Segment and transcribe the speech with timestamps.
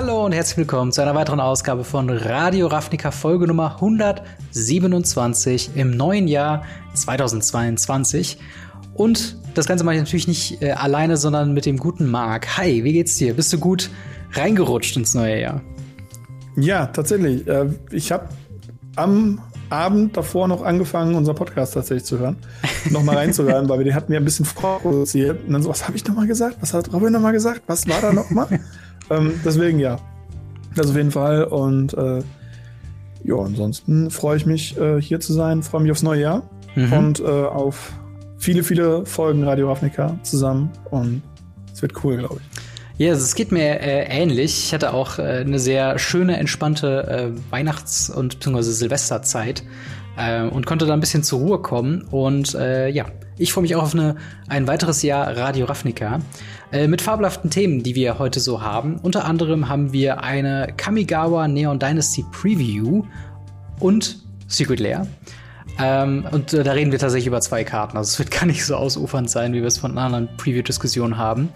[0.00, 5.90] Hallo und herzlich willkommen zu einer weiteren Ausgabe von Radio Ravnica Folge Nummer 127 im
[5.90, 6.64] neuen Jahr
[6.94, 8.38] 2022.
[8.94, 12.56] Und das Ganze mache ich natürlich nicht äh, alleine, sondern mit dem guten Marc.
[12.56, 13.34] Hi, wie geht's dir?
[13.34, 13.90] Bist du gut
[14.32, 15.60] reingerutscht ins neue Jahr?
[16.56, 17.46] Ja, tatsächlich.
[17.46, 18.30] Äh, ich habe
[18.96, 22.38] am Abend davor noch angefangen, unser Podcast tatsächlich zu hören.
[22.88, 25.44] Nochmal reinzuhören, weil wir den hatten ja ein bisschen vorproduziert.
[25.46, 26.56] Und dann so, was habe ich nochmal gesagt?
[26.62, 27.64] Was hat Robin nochmal gesagt?
[27.66, 28.60] Was war da nochmal?
[29.10, 29.98] ähm, deswegen ja.
[30.76, 31.44] Das auf jeden Fall.
[31.44, 32.22] Und äh,
[33.24, 36.42] ja, ansonsten freue ich mich, äh, hier zu sein, freue mich aufs neue Jahr
[36.74, 36.92] mhm.
[36.92, 37.92] und äh, auf
[38.38, 40.70] viele, viele Folgen Radio Ravnica zusammen.
[40.90, 41.22] Und
[41.72, 42.60] es wird cool, glaube ich.
[42.98, 44.66] Ja, es geht mir äh, ähnlich.
[44.66, 49.62] Ich hatte auch äh, eine sehr schöne, entspannte äh, Weihnachts- und beziehungsweise Silvesterzeit
[50.18, 52.02] äh, und konnte da ein bisschen zur Ruhe kommen.
[52.10, 53.06] Und äh, ja,
[53.40, 54.16] ich freue mich auch auf eine,
[54.48, 56.20] ein weiteres Jahr Radio Ravnica
[56.72, 58.98] äh, mit fabelhaften Themen, die wir heute so haben.
[59.02, 63.02] Unter anderem haben wir eine Kamigawa Neon Dynasty Preview
[63.78, 65.06] und Secret Lair.
[65.78, 67.96] Ähm, und äh, da reden wir tatsächlich über zwei Karten.
[67.96, 71.48] Also es wird gar nicht so ausufernd sein, wie wir es von anderen Preview-Diskussionen haben.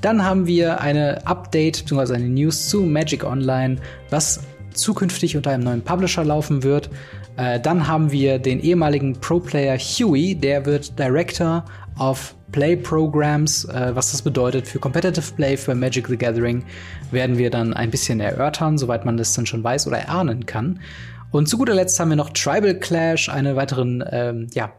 [0.00, 2.14] Dann haben wir eine Update bzw.
[2.14, 3.76] eine News zu Magic Online,
[4.10, 4.40] was
[4.74, 6.90] zukünftig unter einem neuen Publisher laufen wird.
[7.38, 11.64] Äh, dann haben wir den ehemaligen Pro-Player Huey, der wird Director
[11.98, 13.64] of Play Programs.
[13.66, 16.64] Äh, was das bedeutet für Competitive Play, für Magic the Gathering,
[17.12, 20.80] werden wir dann ein bisschen erörtern, soweit man das dann schon weiß oder erahnen kann.
[21.30, 24.72] Und zu guter Letzt haben wir noch Tribal Clash, einen weiteren ähm, ja,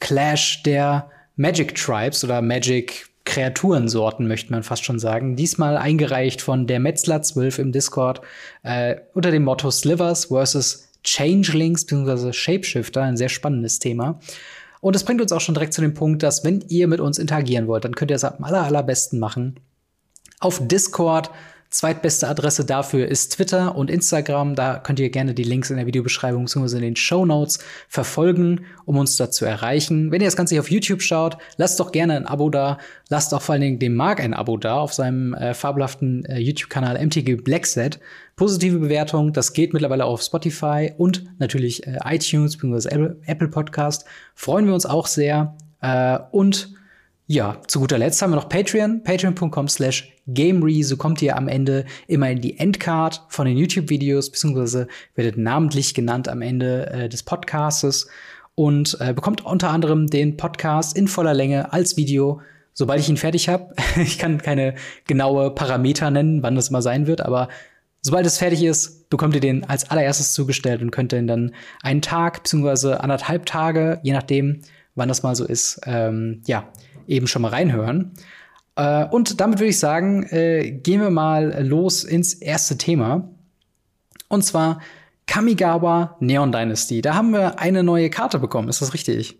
[0.00, 5.36] Clash der Magic Tribes oder Magic Kreaturensorten, möchte man fast schon sagen.
[5.36, 8.20] Diesmal eingereicht von der Metzler 12 im Discord
[8.64, 12.32] äh, unter dem Motto Slivers versus Changelings bzw.
[12.32, 14.20] Shapeshifter, ein sehr spannendes Thema.
[14.80, 17.18] Und es bringt uns auch schon direkt zu dem Punkt, dass wenn ihr mit uns
[17.18, 19.60] interagieren wollt, dann könnt ihr es am aller, allerbesten machen.
[20.38, 21.30] Auf Discord
[21.70, 24.56] Zweitbeste Adresse dafür ist Twitter und Instagram.
[24.56, 26.76] Da könnt ihr gerne die Links in der Videobeschreibung bzw.
[26.78, 30.10] in den Show Notes verfolgen, um uns da zu erreichen.
[30.10, 32.78] Wenn ihr das Ganze auf YouTube schaut, lasst doch gerne ein Abo da.
[33.08, 36.40] Lasst auch vor allen Dingen dem Marc ein Abo da auf seinem äh, fabelhaften äh,
[36.40, 38.00] YouTube-Kanal MTG Blackset.
[38.34, 43.14] Positive Bewertung, das geht mittlerweile auf Spotify und natürlich äh, iTunes bzw.
[43.26, 44.06] Apple Podcast.
[44.34, 45.54] Freuen wir uns auch sehr.
[45.82, 46.74] Äh, und
[47.30, 50.82] ja, zu guter Letzt haben wir noch Patreon, patreon.com slash Gamery.
[50.82, 55.94] So kommt ihr am Ende immer in die Endcard von den YouTube-Videos, beziehungsweise werdet namentlich
[55.94, 58.08] genannt am Ende äh, des Podcastes
[58.56, 62.40] und äh, bekommt unter anderem den Podcast in voller Länge als Video,
[62.72, 63.76] sobald ich ihn fertig habe.
[64.02, 64.74] ich kann keine
[65.06, 67.48] genaue Parameter nennen, wann das mal sein wird, aber
[68.02, 72.02] sobald es fertig ist, bekommt ihr den als allererstes zugestellt und könnt den dann einen
[72.02, 74.62] Tag beziehungsweise anderthalb Tage, je nachdem,
[74.96, 76.68] wann das mal so ist, ähm, ja,
[77.10, 78.12] eben schon mal reinhören.
[78.76, 83.28] Äh, und damit würde ich sagen, äh, gehen wir mal los ins erste Thema.
[84.28, 84.80] Und zwar
[85.26, 87.02] Kamigawa Neon Dynasty.
[87.02, 89.38] Da haben wir eine neue Karte bekommen, ist das richtig?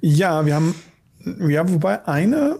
[0.00, 0.74] Ja, wir haben,
[1.48, 2.58] ja, wobei eine,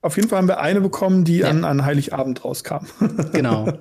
[0.00, 1.48] auf jeden Fall haben wir eine bekommen, die ja.
[1.48, 2.86] an, an Heiligabend rauskam.
[3.32, 3.72] Genau.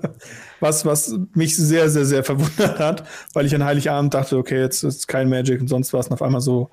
[0.60, 4.84] was, was mich sehr, sehr, sehr verwundert hat, weil ich an Heiligabend dachte, okay, jetzt
[4.84, 6.08] ist kein Magic und sonst was.
[6.08, 6.70] Und auf einmal so,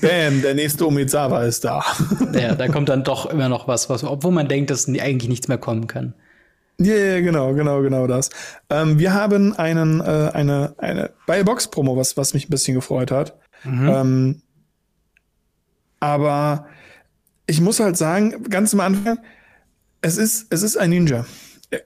[0.00, 1.84] Bam, der nächste Umizawa ist da.
[2.32, 5.48] Ja, da kommt dann doch immer noch was, was obwohl man denkt, dass eigentlich nichts
[5.48, 6.14] mehr kommen kann.
[6.78, 8.30] Ja, yeah, genau, genau, genau das.
[8.70, 13.10] Ähm, wir haben einen, äh, eine, eine bei Box-Promo, was, was mich ein bisschen gefreut
[13.10, 13.38] hat.
[13.64, 13.88] Mhm.
[13.88, 14.42] Ähm,
[16.00, 16.66] aber
[17.46, 19.18] ich muss halt sagen, ganz am Anfang,
[20.00, 21.26] es ist, es ist ein Ninja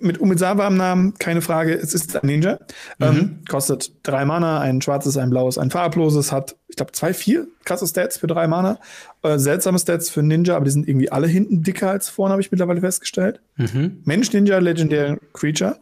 [0.01, 2.59] mit Umizawa am Namen, keine Frage, es ist ein Ninja.
[2.99, 3.07] Mhm.
[3.07, 7.47] Ähm, kostet drei Mana, ein schwarzes, ein blaues, ein farbloses, hat, ich glaube, zwei, vier
[7.65, 8.79] krasse Stats für drei Mana.
[9.23, 12.41] Äh, seltsame Stats für Ninja, aber die sind irgendwie alle hinten dicker als vorne, habe
[12.41, 13.41] ich mittlerweile festgestellt.
[13.57, 14.01] Mhm.
[14.05, 15.79] Mensch Ninja, Legendary Creature.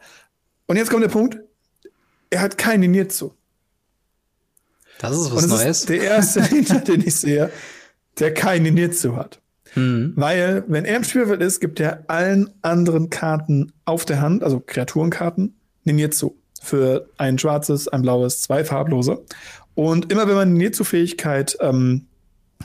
[0.66, 1.38] Und jetzt kommt der Punkt,
[2.30, 3.30] er hat kein Ninjutsu.
[4.98, 5.80] Das ist was Neues.
[5.80, 7.50] Ist der erste Ninja, den ich sehe,
[8.18, 9.41] der kein Ninjutsu hat.
[9.74, 10.12] Mhm.
[10.16, 14.60] Weil, wenn er im Spielfeld ist, gibt er allen anderen Karten auf der Hand, also
[14.60, 15.54] Kreaturenkarten,
[15.84, 16.34] Ninjutsu.
[16.60, 19.24] Für ein schwarzes, ein blaues, zwei farblose.
[19.74, 22.06] Und immer wenn man die Ninjutsu-Fähigkeit ähm,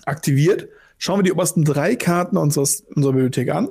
[0.06, 0.68] aktiviert,
[0.98, 3.70] schauen wir die obersten drei Karten unseres, unserer Bibliothek an,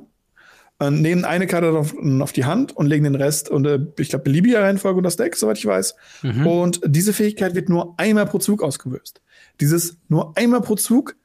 [0.78, 4.24] äh, nehmen eine Karte auf, auf, die Hand und legen den Rest unter, ich glaube,
[4.24, 5.94] beliebiger Reihenfolge unter das Deck, soweit ich weiß.
[6.22, 6.46] Mhm.
[6.46, 9.22] Und diese Fähigkeit wird nur einmal pro Zug ausgelöst.
[9.60, 11.16] Dieses nur einmal pro Zug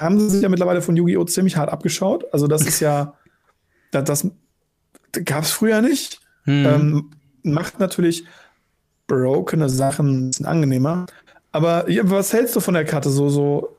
[0.00, 1.24] haben sie sich ja mittlerweile von Yu-Gi-Oh!
[1.24, 2.24] ziemlich hart abgeschaut.
[2.32, 3.14] Also das ist ja,
[3.90, 6.20] das, das gab es früher nicht.
[6.44, 6.66] Hm.
[6.66, 7.10] Ähm,
[7.42, 8.24] macht natürlich
[9.06, 11.06] brokene Sachen ein bisschen angenehmer.
[11.50, 13.10] Aber ja, was hältst du von der Karte?
[13.10, 13.76] So, so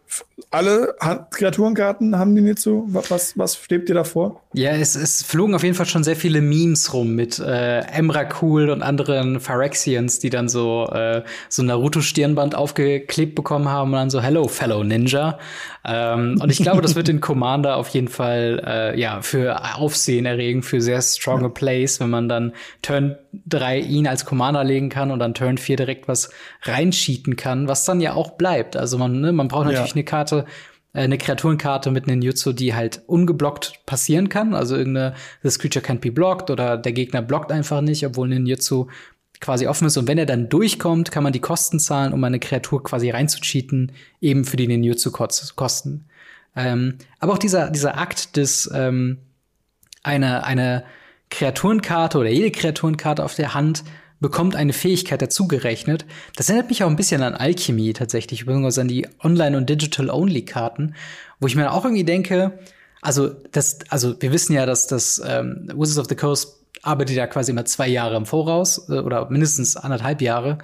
[0.52, 0.96] alle
[1.32, 2.86] Kreaturenkarten haben die nicht so?
[2.88, 4.42] Was, was steht dir da vor?
[4.54, 8.70] Ja, es, es flogen auf jeden Fall schon sehr viele Memes rum mit äh, Emrakul
[8.70, 14.22] und anderen Phyrexians, die dann so, äh, so Naruto-Stirnband aufgeklebt bekommen haben und dann so
[14.22, 15.38] Hello, Fellow Ninja.
[15.86, 20.26] Ähm, und ich glaube, das wird den Commander auf jeden Fall äh, ja für Aufsehen
[20.26, 21.50] erregen, für sehr stronge ja.
[21.50, 25.78] Plays, wenn man dann Turn 3 ihn als Commander legen kann und dann Turn 4
[25.78, 26.32] direkt was
[26.64, 28.76] reinschieten kann, was dann ja auch bleibt.
[28.76, 29.96] Also man, ne, man braucht natürlich ja.
[29.96, 30.46] eine Karte, äh,
[30.94, 34.54] eine Kreaturenkarte mit einem Jutsu, die halt ungeblockt passieren kann.
[34.54, 38.46] Also irgendeine, this creature can't be blocked oder der Gegner blockt einfach nicht, obwohl ein
[38.46, 38.88] Jutsu
[39.40, 39.98] quasi offen ist.
[39.98, 43.92] Und wenn er dann durchkommt, kann man die Kosten zahlen, um eine Kreatur quasi reinzucheaten,
[44.22, 46.06] eben für die Ninjutsu-Kosten.
[46.56, 49.20] Ähm, aber auch dieser, dieser Akt des, ähm,
[50.04, 50.84] eine, eine
[51.30, 53.84] Kreaturenkarte oder jede Kreaturenkarte auf der Hand
[54.20, 56.06] bekommt eine Fähigkeit dazugerechnet.
[56.36, 60.96] Das erinnert mich auch ein bisschen an Alchemy tatsächlich, übrigens an die Online- und Digital-Only-Karten,
[61.40, 62.60] wo ich mir auch irgendwie denke,
[63.02, 67.28] also das, also wir wissen ja, dass das ähm, Wizards of the Coast arbeitet ja
[67.28, 70.58] quasi immer zwei Jahre im Voraus äh, oder mindestens anderthalb Jahre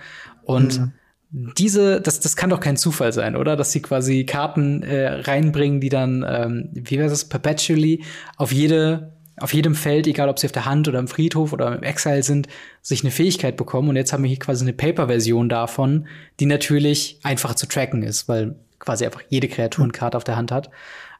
[0.44, 0.94] und mhm
[1.32, 3.56] diese, das, das kann doch kein Zufall sein, oder?
[3.56, 8.04] Dass sie quasi Karten äh, reinbringen, die dann, ähm, wie wäre das, perpetually
[8.38, 11.76] auf jede auf jedem Feld, egal ob sie auf der Hand oder im Friedhof oder
[11.76, 12.48] im Exile sind,
[12.82, 13.90] sich eine Fähigkeit bekommen.
[13.90, 16.08] Und jetzt haben wir hier quasi eine Paper-Version davon,
[16.40, 20.70] die natürlich einfach zu tracken ist, weil quasi einfach jede Kreaturenkarte auf der Hand hat.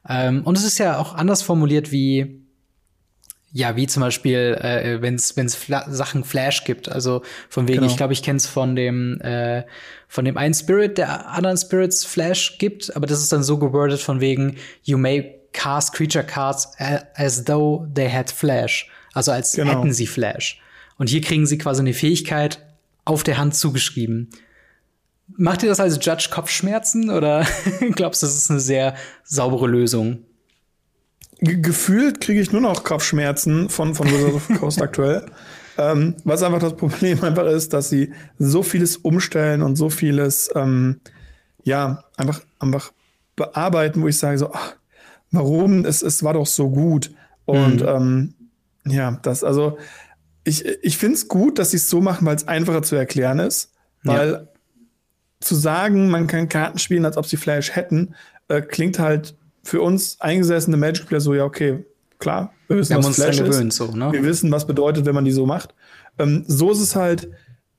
[0.08, 2.42] Ähm, und es ist ja auch anders formuliert wie
[3.52, 6.90] ja, wie zum Beispiel, äh, wenn es Fla Sachen Flash gibt.
[6.92, 7.90] Also von wegen, genau.
[7.90, 9.64] ich glaube, ich kenne es von dem äh,
[10.10, 14.02] von dem einen Spirit, der anderen Spirits Flash gibt, aber das ist dann so gewordet
[14.02, 16.68] von wegen, you may cast creature cards
[17.16, 18.90] as though they had Flash.
[19.14, 19.72] Also als genau.
[19.72, 20.62] hätten sie Flash.
[20.98, 22.64] Und hier kriegen sie quasi eine Fähigkeit
[23.06, 24.30] auf der Hand zugeschrieben.
[25.38, 27.48] Macht ihr das als Judge Kopfschmerzen oder
[27.96, 30.26] glaubst du, das ist eine sehr saubere Lösung?
[31.42, 35.26] gefühlt kriege ich nur noch Kopfschmerzen von, von Wizard of Coast aktuell.
[35.78, 40.50] Ähm, was einfach das Problem einfach ist, dass sie so vieles umstellen und so vieles,
[40.56, 41.02] ähm,
[41.64, 42.94] ja, einfach, einfach
[43.36, 44.76] bearbeiten, wo ich sage so, ach,
[45.36, 47.12] warum, es, es war doch so gut.
[47.46, 47.88] Und mhm.
[47.88, 48.34] ähm,
[48.88, 49.78] ja, das, also
[50.44, 53.40] ich, ich finde es gut, dass sie es so machen, weil es einfacher zu erklären
[53.40, 53.72] ist.
[54.04, 54.48] Weil ja.
[55.40, 58.14] zu sagen, man kann Karten spielen, als ob sie Flash hätten,
[58.48, 61.84] äh, klingt halt für uns eingesessene Magic-Spieler so, ja, okay,
[62.20, 63.78] klar, wir wissen, wir was Flash gewöhnt, ist.
[63.78, 64.12] So, ne?
[64.12, 65.74] Wir wissen, was bedeutet, wenn man die so macht.
[66.20, 67.30] Ähm, so ist es halt,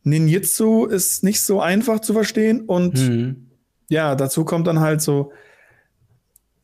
[0.03, 3.47] Ninjitsu ist nicht so einfach zu verstehen und mhm.
[3.89, 5.33] ja, dazu kommt dann halt so,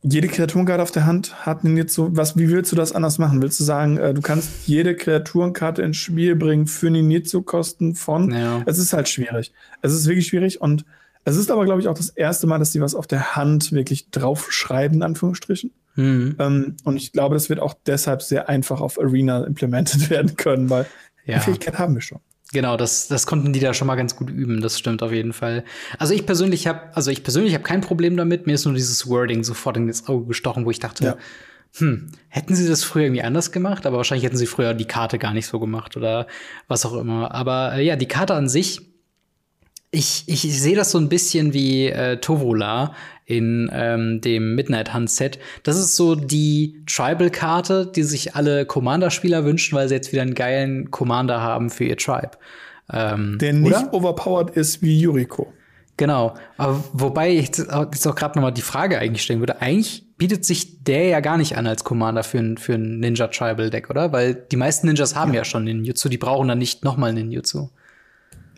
[0.03, 3.19] jede Kreaturenkarte auf der Hand hat einen jetzt so, was, wie willst du das anders
[3.19, 3.41] machen?
[3.41, 8.31] Willst du sagen, äh, du kannst jede Kreaturenkarte ins Spiel bringen für Ninjitsu-Kosten von?
[8.31, 8.61] Ja.
[8.65, 9.53] Es ist halt schwierig.
[9.81, 10.85] Es ist wirklich schwierig und
[11.23, 13.71] es ist aber, glaube ich, auch das erste Mal, dass sie was auf der Hand
[13.71, 15.71] wirklich draufschreiben, in Anführungsstrichen.
[15.95, 16.35] Mhm.
[16.37, 20.69] Ähm, und ich glaube, das wird auch deshalb sehr einfach auf Arena implemented werden können,
[20.69, 20.85] weil
[21.25, 21.37] ja.
[21.37, 22.19] die Fähigkeit haben wir schon.
[22.53, 24.61] Genau, das, das konnten die da schon mal ganz gut üben.
[24.61, 25.63] Das stimmt auf jeden Fall.
[25.97, 28.45] Also ich persönlich habe, also ich persönlich habe kein Problem damit.
[28.45, 31.17] Mir ist nur dieses Wording sofort ins Auge gestochen, wo ich dachte, ja.
[31.77, 33.87] hm, hätten sie das früher irgendwie anders gemacht?
[33.87, 36.27] Aber wahrscheinlich hätten sie früher die Karte gar nicht so gemacht oder
[36.67, 37.33] was auch immer.
[37.33, 38.93] Aber äh, ja, die Karte an sich
[39.95, 45.09] ich, ich sehe das so ein bisschen wie äh, Tovola in ähm, dem Midnight Hunt
[45.09, 45.39] Set.
[45.63, 50.35] Das ist so die Tribal-Karte, die sich alle Commander-Spieler wünschen, weil sie jetzt wieder einen
[50.35, 52.31] geilen Commander haben für ihr Tribe.
[52.91, 53.93] Ähm, Der nicht oder?
[53.93, 55.51] overpowered ist wie Yuriko.
[55.97, 56.33] Genau.
[56.57, 59.61] Aber wobei ich jetzt auch gerade noch mal die Frage eigentlich stellen würde.
[59.61, 63.27] Eigentlich bietet sich der ja gar nicht an als Commander für ein, für ein Ninja
[63.27, 64.11] Tribal Deck, oder?
[64.11, 67.13] Weil die meisten Ninjas haben ja, ja schon Ninjutsu, die brauchen dann nicht noch mal
[67.13, 67.69] Ninjutsu.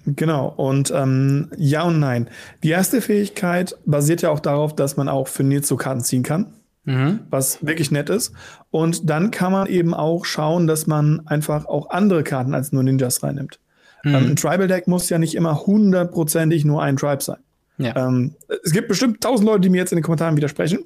[0.05, 2.29] Genau, und ähm, ja und nein.
[2.63, 6.53] Die erste Fähigkeit basiert ja auch darauf, dass man auch für Nilzo Karten ziehen kann,
[6.83, 7.21] mhm.
[7.29, 8.33] was wirklich nett ist.
[8.69, 12.83] Und dann kann man eben auch schauen, dass man einfach auch andere Karten als nur
[12.83, 13.59] Ninjas reinnimmt.
[14.03, 14.15] Mhm.
[14.15, 17.37] Ähm, ein Tribal Deck muss ja nicht immer hundertprozentig nur ein Tribe sein.
[17.77, 18.07] Ja.
[18.07, 20.85] Ähm, es gibt bestimmt tausend Leute, die mir jetzt in den Kommentaren widersprechen.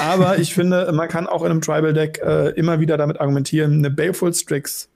[0.00, 3.78] Aber ich finde, man kann auch in einem Tribal Deck äh, immer wieder damit argumentieren,
[3.78, 4.88] eine Baleful Strix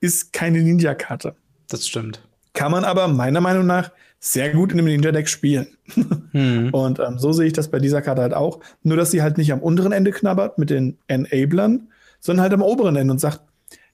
[0.00, 1.34] ist keine Ninja-Karte.
[1.68, 2.20] Das stimmt.
[2.54, 5.76] Kann man aber meiner Meinung nach sehr gut in dem Ninja-Deck spielen.
[6.34, 6.70] Hm.
[6.74, 8.58] Und ähm, so sehe ich das bei dieser Karte halt auch.
[8.82, 11.86] Nur, dass sie halt nicht am unteren Ende knabbert mit den Enablern,
[12.18, 13.40] sondern halt am oberen Ende und sagt,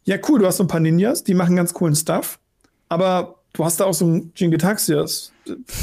[0.05, 2.39] ja cool, du hast so ein paar Ninjas, die machen ganz coolen Stuff,
[2.89, 5.33] aber du hast da auch so einen Jingitaxias,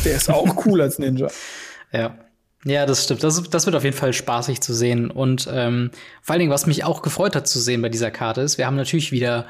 [0.04, 1.28] der ist auch cool als Ninja.
[1.92, 2.18] Ja.
[2.66, 3.24] Ja, das stimmt.
[3.24, 5.12] Das, das wird auf jeden Fall spaßig zu sehen.
[5.12, 5.92] Und ähm,
[6.24, 8.66] vor allen Dingen, was mich auch gefreut hat zu sehen bei dieser Karte ist, wir
[8.66, 9.46] haben natürlich wieder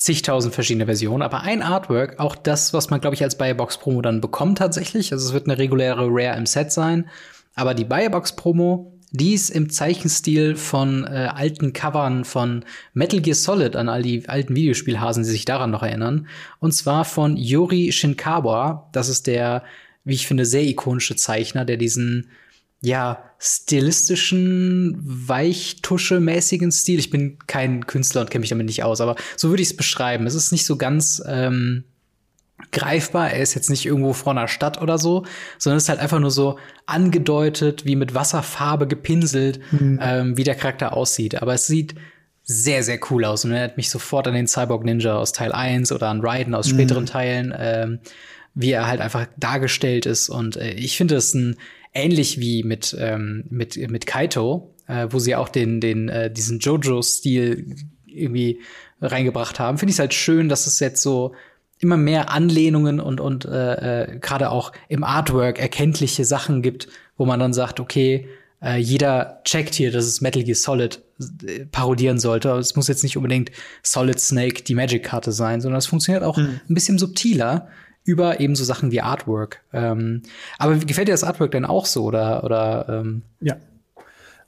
[0.00, 4.00] zigtausend verschiedene Versionen, aber ein Artwork, auch das, was man, glaube ich, als Buyerbox Promo
[4.00, 5.12] dann bekommt tatsächlich.
[5.12, 7.06] Also es wird eine reguläre Rare im Set sein.
[7.54, 12.64] Aber die Buyerbox-Promo, die ist im Zeichenstil von äh, alten Covern von
[12.94, 16.28] Metal Gear Solid an all die alten Videospielhasen, die sich daran noch erinnern.
[16.60, 18.88] Und zwar von Yuri Shinkawa.
[18.92, 19.64] Das ist der,
[20.04, 22.30] wie ich finde, sehr ikonische Zeichner, der diesen
[22.82, 26.98] ja, stilistischen, weichtusche-mäßigen Stil.
[26.98, 29.76] Ich bin kein Künstler und kenne mich damit nicht aus, aber so würde ich es
[29.76, 30.26] beschreiben.
[30.26, 31.84] Es ist nicht so ganz ähm,
[32.72, 33.30] greifbar.
[33.30, 35.24] Er ist jetzt nicht irgendwo vor einer Stadt oder so,
[35.58, 39.98] sondern es ist halt einfach nur so angedeutet, wie mit Wasserfarbe gepinselt, mhm.
[40.02, 41.40] ähm, wie der Charakter aussieht.
[41.42, 41.94] Aber es sieht
[42.42, 45.92] sehr, sehr cool aus und erinnert mich sofort an den Cyborg Ninja aus Teil 1
[45.92, 47.08] oder an Raiden aus späteren mhm.
[47.08, 47.98] Teilen, ähm,
[48.54, 50.28] wie er halt einfach dargestellt ist.
[50.28, 51.56] Und äh, ich finde es ein
[51.92, 56.58] ähnlich wie mit, ähm, mit, mit Kaito, äh, wo sie auch den, den, äh, diesen
[56.58, 58.60] Jojo-Stil irgendwie
[59.00, 61.34] reingebracht haben, finde ich es halt schön, dass es jetzt so
[61.78, 67.24] immer mehr Anlehnungen und, und äh, äh, gerade auch im Artwork erkenntliche Sachen gibt, wo
[67.24, 68.28] man dann sagt, okay,
[68.62, 71.02] äh, jeder checkt hier, dass es Metal Gear Solid
[71.46, 72.50] äh, parodieren sollte.
[72.50, 73.50] Es muss jetzt nicht unbedingt
[73.82, 76.60] Solid Snake die Magic-Karte sein, sondern es funktioniert auch mhm.
[76.68, 77.68] ein bisschen subtiler
[78.04, 79.62] über eben so Sachen wie Artwork.
[79.72, 80.22] Ähm,
[80.58, 82.86] aber gefällt dir das Artwork denn auch so oder oder?
[82.88, 83.22] Ähm?
[83.40, 83.56] Ja,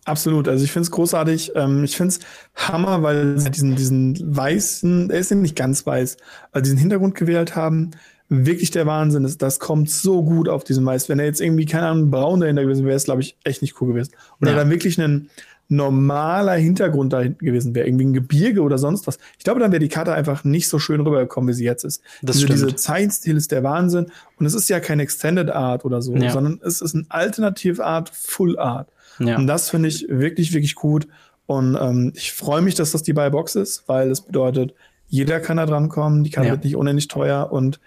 [0.04, 0.48] absolut.
[0.48, 1.52] Also ich finde es großartig.
[1.54, 2.20] Ähm, ich finde es
[2.54, 6.16] Hammer, weil sie diesen diesen weißen, er ist ja nicht ganz weiß,
[6.52, 7.92] weil diesen Hintergrund gewählt haben.
[8.34, 11.10] Wirklich der Wahnsinn ist, das kommt so gut auf diesen Weiß.
[11.10, 13.78] Wenn er jetzt irgendwie, keine Ahnung, braun dahinter gewesen wäre, ist, glaube ich, echt nicht
[13.78, 14.12] cool gewesen.
[14.40, 14.56] Oder ja.
[14.56, 15.28] dann wirklich einen,
[15.72, 19.72] normaler Hintergrund da hinten gewesen wäre, irgendwie ein Gebirge oder sonst was, ich glaube, dann
[19.72, 22.02] wäre die Karte einfach nicht so schön rübergekommen, wie sie jetzt ist.
[22.20, 24.06] Das diese, diese Zeichenstil ist der Wahnsinn.
[24.38, 26.30] Und es ist ja kein Extended Art oder so, ja.
[26.30, 28.88] sondern es ist ein Alternativ Art, Full Art.
[29.18, 29.36] Ja.
[29.36, 31.08] Und das finde ich wirklich, wirklich gut.
[31.46, 34.74] Und ähm, ich freue mich, dass das die Buy-Box ist, weil es bedeutet,
[35.08, 36.54] jeder kann da dran kommen, die Karte ja.
[36.54, 37.80] wird nicht unendlich teuer und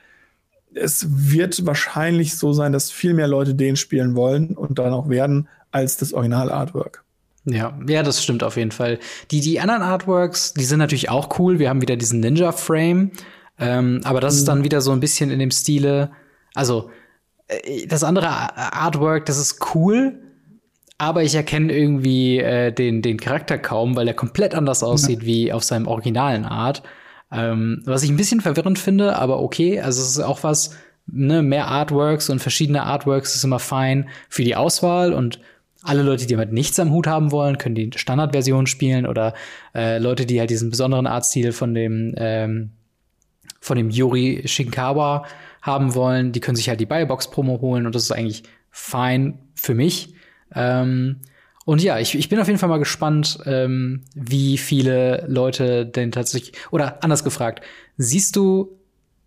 [0.74, 5.08] es wird wahrscheinlich so sein, dass viel mehr Leute den spielen wollen und dann auch
[5.08, 7.05] werden, als das Original-Artwork.
[7.46, 9.00] Ja, ja, das stimmt auf jeden Fall.
[9.32, 11.60] Die, die anderen Artworks, die sind natürlich auch cool.
[11.60, 13.12] Wir haben wieder diesen Ninja-Frame.
[13.60, 14.38] Ähm, aber das mhm.
[14.40, 16.12] ist dann wieder so ein bisschen in dem Stile.
[16.56, 16.90] Also,
[17.48, 20.20] äh, das andere Artwork, das ist cool,
[20.98, 25.25] aber ich erkenne irgendwie äh, den, den Charakter kaum, weil er komplett anders aussieht ja.
[25.25, 26.84] wie auf seinem originalen Art.
[27.32, 29.80] Ähm, was ich ein bisschen verwirrend finde, aber okay.
[29.82, 30.75] Also, es ist auch was,
[31.08, 35.40] ne, mehr Artworks und verschiedene Artworks ist immer fein für die Auswahl und
[35.86, 39.34] alle Leute, die damit nichts am Hut haben wollen, können die Standardversion spielen oder
[39.74, 42.72] äh, Leute, die halt diesen besonderen Artstil von dem ähm,
[43.62, 45.25] von dem Yuri Shinkawa
[45.62, 49.39] haben wollen, die können sich halt die Biobox Promo holen und das ist eigentlich fein
[49.56, 50.13] für mich.
[50.54, 51.22] Ähm,
[51.65, 56.12] und ja, ich, ich bin auf jeden Fall mal gespannt, ähm, wie viele Leute denn
[56.12, 57.63] tatsächlich, oder anders gefragt,
[57.98, 58.77] siehst du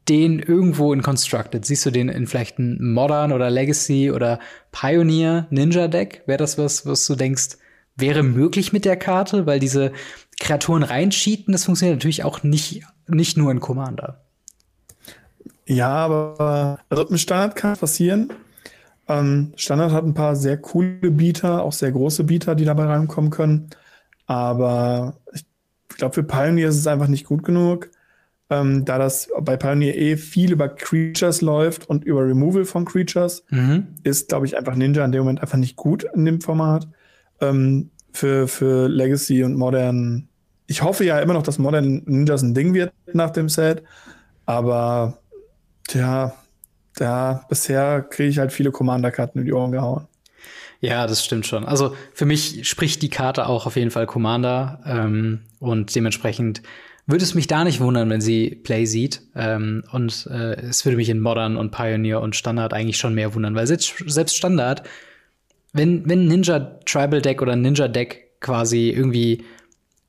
[0.08, 1.64] den irgendwo in Constructed?
[1.64, 4.38] Siehst du den in vielleicht ein Modern oder Legacy oder
[4.72, 6.22] Pioneer Ninja Deck?
[6.26, 7.58] Wäre das was, was du denkst,
[7.96, 9.46] wäre möglich mit der Karte?
[9.46, 9.92] Weil diese
[10.40, 14.20] Kreaturen reincheaten, das funktioniert natürlich auch nicht, nicht nur in Commander.
[15.66, 18.32] Ja, aber also im Standard kann passieren.
[19.08, 23.30] Ähm, Standard hat ein paar sehr coole Bieter, auch sehr große Bieter, die dabei reinkommen
[23.30, 23.70] können.
[24.26, 25.44] Aber ich
[25.96, 27.90] glaube, für Pioneer ist es einfach nicht gut genug
[28.50, 33.44] ähm, da das bei Pioneer eh viel über Creatures läuft und über Removal von Creatures,
[33.50, 33.88] mhm.
[34.04, 36.88] ist, glaube ich, einfach Ninja in dem Moment einfach nicht gut in dem Format.
[37.40, 40.28] Ähm, für, für Legacy und Modern.
[40.66, 43.82] Ich hoffe ja immer noch, dass Modern Ninjas ein Ding wird nach dem Set,
[44.44, 45.18] aber
[45.86, 46.34] tja,
[46.96, 50.08] da bisher kriege ich halt viele Commander-Karten in die Ohren gehauen.
[50.80, 51.64] Ja, das stimmt schon.
[51.64, 56.62] Also für mich spricht die Karte auch auf jeden Fall Commander ähm, und dementsprechend
[57.08, 59.22] würde es mich da nicht wundern, wenn sie Play sieht.
[59.34, 63.34] Ähm, und äh, es würde mich in Modern und Pioneer und Standard eigentlich schon mehr
[63.34, 64.82] wundern, weil selbst, selbst Standard,
[65.72, 69.44] wenn, wenn Ninja Tribal Deck oder Ninja Deck quasi irgendwie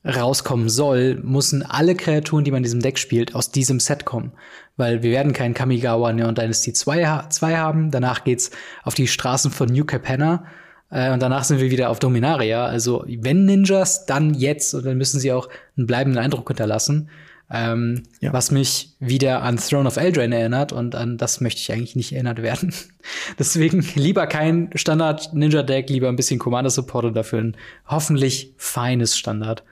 [0.05, 4.33] rauskommen soll, müssen alle Kreaturen, die man in diesem Deck spielt, aus diesem Set kommen.
[4.75, 7.91] Weil wir werden keinen Kamigawa Neon Dynasty 2, 2 haben.
[7.91, 8.51] Danach geht's
[8.83, 10.45] auf die Straßen von New Capenna.
[10.91, 12.65] Äh, und danach sind wir wieder auf Dominaria.
[12.65, 14.73] Also wenn Ninjas, dann jetzt.
[14.73, 17.09] Und dann müssen sie auch einen bleibenden Eindruck hinterlassen.
[17.51, 18.31] Ähm, ja.
[18.31, 22.13] Was mich wieder an Throne of Eldraine erinnert und an das möchte ich eigentlich nicht
[22.13, 22.73] erinnert werden.
[23.39, 28.53] Deswegen lieber kein Standard Ninja Deck, lieber ein bisschen Commander Support und dafür ein hoffentlich
[28.57, 29.63] feines Standard.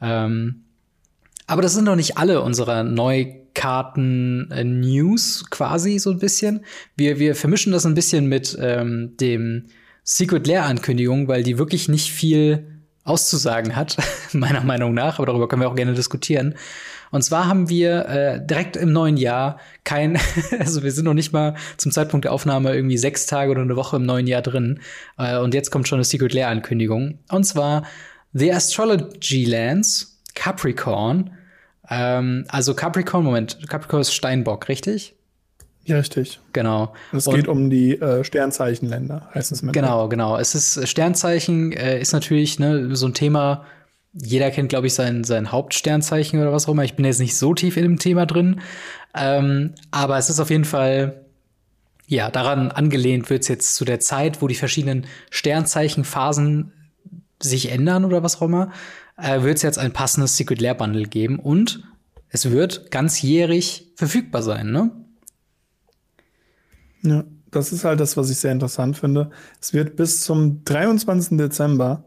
[0.00, 0.62] Ähm,
[1.48, 6.64] aber das sind noch nicht alle unserer Neukarten äh, News quasi so ein bisschen.
[6.96, 9.66] Wir, wir vermischen das ein bisschen mit ähm, dem
[10.04, 12.66] Secret Lair Ankündigung, weil die wirklich nicht viel
[13.04, 13.96] auszusagen hat,
[14.32, 16.54] meiner Meinung nach, aber darüber können wir auch gerne diskutieren.
[17.10, 20.18] Und zwar haben wir äh, direkt im neuen Jahr kein,
[20.58, 23.76] also wir sind noch nicht mal zum Zeitpunkt der Aufnahme irgendwie sechs Tage oder eine
[23.76, 24.80] Woche im neuen Jahr drin.
[25.16, 27.18] Äh, und jetzt kommt schon eine Secret Lair Ankündigung.
[27.30, 27.84] Und zwar
[28.32, 31.30] The Astrology Lands Capricorn.
[31.88, 35.13] Ähm, also Capricorn, Moment, Capricorn ist Steinbock, richtig?
[35.86, 36.40] Ja, richtig.
[36.52, 36.94] Genau.
[37.12, 39.74] Es geht um die äh, Sternzeichenländer, heißt es mit.
[39.74, 40.38] Genau, genau.
[40.38, 43.64] Es ist Sternzeichen äh, ist natürlich ne, so ein Thema.
[44.12, 46.84] Jeder kennt, glaube ich, sein, sein Hauptsternzeichen oder was auch immer.
[46.84, 48.60] Ich bin jetzt nicht so tief in dem Thema drin.
[49.14, 51.24] Ähm, aber es ist auf jeden Fall,
[52.06, 56.72] ja, daran angelehnt wird es jetzt zu der Zeit, wo die verschiedenen Sternzeichenphasen
[57.40, 58.70] sich ändern oder was auch immer,
[59.16, 61.82] äh, wird es jetzt ein passendes Secret Lair Bundle geben und
[62.30, 64.90] es wird ganzjährig verfügbar sein, ne?
[67.04, 69.30] Ja, das ist halt das, was ich sehr interessant finde.
[69.60, 71.36] Es wird bis zum 23.
[71.38, 72.04] Dezember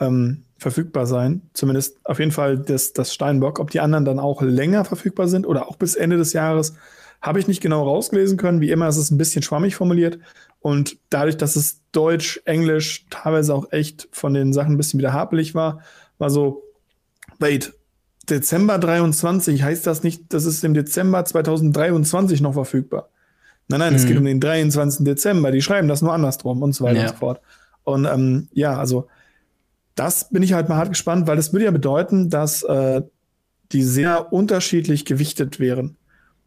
[0.00, 1.42] ähm, verfügbar sein.
[1.52, 3.60] Zumindest auf jeden Fall das, das Steinbock.
[3.60, 6.74] Ob die anderen dann auch länger verfügbar sind oder auch bis Ende des Jahres,
[7.22, 8.60] habe ich nicht genau rausgelesen können.
[8.60, 10.18] Wie immer ist es ein bisschen schwammig formuliert.
[10.60, 15.12] Und dadurch, dass es Deutsch, Englisch, teilweise auch echt von den Sachen ein bisschen wieder
[15.12, 15.82] hapelig war,
[16.18, 16.62] war so,
[17.38, 17.74] wait,
[18.28, 23.10] Dezember 23, heißt das nicht, das ist im Dezember 2023 noch verfügbar?
[23.70, 23.96] Nein, nein, mhm.
[23.96, 25.04] es geht um den 23.
[25.04, 25.52] Dezember.
[25.52, 27.02] Die schreiben das nur andersrum und so weiter ja.
[27.02, 27.40] und so fort.
[27.84, 29.06] Und ähm, ja, also
[29.94, 33.02] das bin ich halt mal hart gespannt, weil das würde ja bedeuten, dass äh,
[33.70, 35.96] die sehr unterschiedlich gewichtet wären.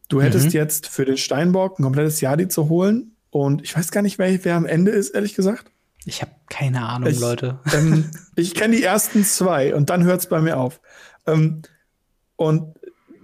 [0.09, 0.51] Du hättest mhm.
[0.51, 4.43] jetzt für den Steinbock ein komplettes Jadi zu holen und ich weiß gar nicht, wer,
[4.43, 5.71] wer am Ende ist, ehrlich gesagt.
[6.05, 7.59] Ich habe keine Ahnung, ich, Leute.
[7.73, 10.81] Ähm, ich kenne die ersten zwei und dann hört es bei mir auf.
[11.25, 11.61] Ähm,
[12.35, 12.75] und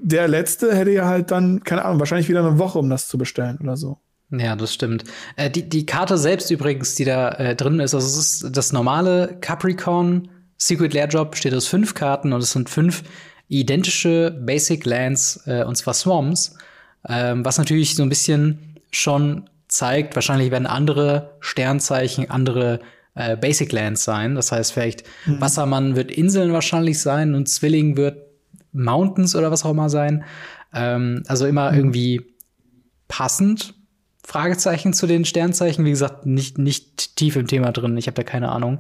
[0.01, 3.18] der letzte hätte ja halt dann, keine Ahnung, wahrscheinlich wieder eine Woche, um das zu
[3.18, 4.00] bestellen oder so.
[4.32, 5.06] Ja, das stimmt.
[5.36, 8.72] Äh, die, die Karte selbst übrigens, die da äh, drin ist, also es ist das
[8.72, 13.03] normale Capricorn Secret Lair Job besteht aus fünf Karten und es sind fünf
[13.48, 16.56] identische Basic Lands, äh, und zwar Swarms,
[17.08, 22.82] ähm, was natürlich so ein bisschen schon zeigt, wahrscheinlich werden andere Sternzeichen, andere
[23.15, 24.36] äh, Basic Lands sein.
[24.36, 25.41] Das heißt, vielleicht mhm.
[25.41, 28.29] Wassermann wird Inseln wahrscheinlich sein und Zwilling wird
[28.71, 30.23] Mountains oder was auch immer sein.
[30.73, 31.77] Ähm, also immer mhm.
[31.77, 32.21] irgendwie
[33.08, 33.75] passend.
[34.25, 35.86] Fragezeichen zu den Sternzeichen.
[35.86, 37.97] Wie gesagt, nicht, nicht tief im Thema drin.
[37.97, 38.79] Ich habe da keine Ahnung.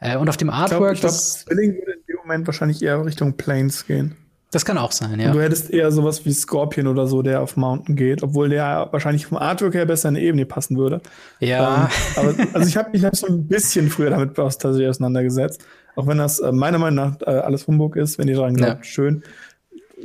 [0.00, 0.94] Äh, und auf dem Artwork.
[0.94, 4.16] Ich glaube, glaub, Zwilling würde in dem Moment wahrscheinlich eher Richtung Plains gehen.
[4.52, 5.28] Das kann auch sein, ja.
[5.28, 8.88] Und du hättest eher sowas wie Scorpion oder so, der auf Mountain geht, obwohl der
[8.90, 11.00] wahrscheinlich vom Artwork her besser in eine Ebene passen würde.
[11.38, 11.88] Ja.
[12.16, 15.64] Ähm, aber also ich habe mich hab so ein bisschen früher damit tatsächlich auseinandergesetzt.
[15.94, 18.78] Auch wenn das äh, meiner Meinung nach äh, alles Humbug ist, wenn ihr daran glaubt,
[18.78, 18.84] ja.
[18.84, 19.22] schön.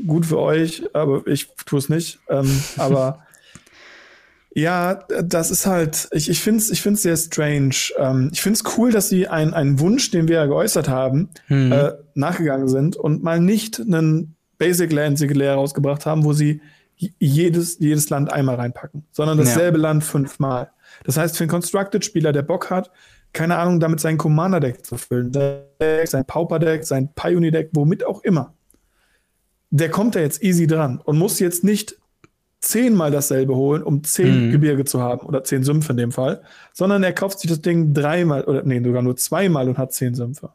[0.05, 2.19] Gut für euch, aber ich tue es nicht.
[2.29, 3.25] Ähm, aber
[4.53, 7.75] ja, das ist halt, ich, ich finde es ich find's sehr strange.
[7.97, 11.29] Ähm, ich finde es cool, dass sie ein, einen Wunsch, den wir ja geäußert haben,
[11.47, 11.71] mhm.
[11.71, 16.61] äh, nachgegangen sind und mal nicht einen Basic Land Singular rausgebracht haben, wo sie
[16.95, 19.83] jedes, jedes Land einmal reinpacken, sondern dasselbe ja.
[19.83, 20.71] Land fünfmal.
[21.03, 22.89] Das heißt, für einen Constructed-Spieler, der Bock hat,
[23.33, 28.53] keine Ahnung, damit sein Commander-Deck zu füllen, sein Pauper-Deck, sein Pioneer-Deck, womit auch immer,
[29.71, 31.97] der kommt da jetzt easy dran und muss jetzt nicht
[32.61, 34.51] zehnmal dasselbe holen, um zehn mhm.
[34.51, 36.41] Gebirge zu haben oder zehn Sümpfe in dem Fall,
[36.73, 40.15] sondern er kauft sich das Ding dreimal oder nee, sogar nur zweimal und hat zehn
[40.15, 40.49] Sümpfe.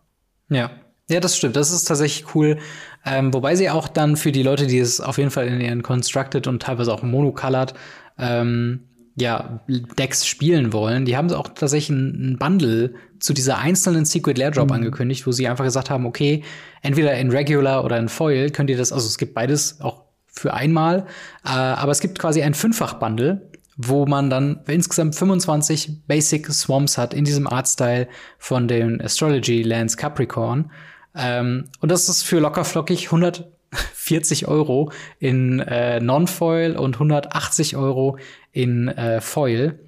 [0.49, 0.71] Ja.
[1.11, 1.57] Ja, das stimmt.
[1.57, 2.59] Das ist tatsächlich cool.
[3.05, 5.83] Ähm, wobei sie auch dann für die Leute, die es auf jeden Fall in ihren
[5.83, 7.75] Constructed und teilweise auch Monocolored
[8.19, 8.81] ähm,
[9.17, 14.51] ja, Decks spielen wollen, die haben auch tatsächlich ein, Bundle zu dieser einzelnen Secret Lair
[14.51, 14.77] Drop mhm.
[14.77, 16.43] angekündigt, wo sie einfach gesagt haben, okay,
[16.83, 20.55] entweder in Regular oder in Foil könnt ihr das, also es gibt beides auch für
[20.55, 21.07] einmal,
[21.45, 27.15] äh, aber es gibt quasi ein Fünffach-Bundle, wo man dann insgesamt 25 Basic Swamps hat
[27.15, 28.09] in diesem Artstyle
[28.39, 30.71] von den Astrology Lands Capricorn.
[31.15, 38.19] Ähm, und das ist für lockerflockig 140 Euro in äh, Non-Foil und 180 Euro
[38.53, 39.79] in äh, Foil.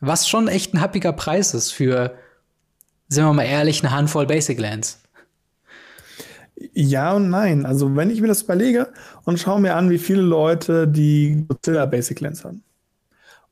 [0.00, 2.14] Was schon echt ein happiger Preis ist für,
[3.08, 5.02] sind wir mal ehrlich, eine Handvoll Basic Lands.
[6.72, 7.66] Ja und nein.
[7.66, 8.92] Also, wenn ich mir das überlege
[9.24, 12.62] und schaue mir an, wie viele Leute die Godzilla Basic Lands haben.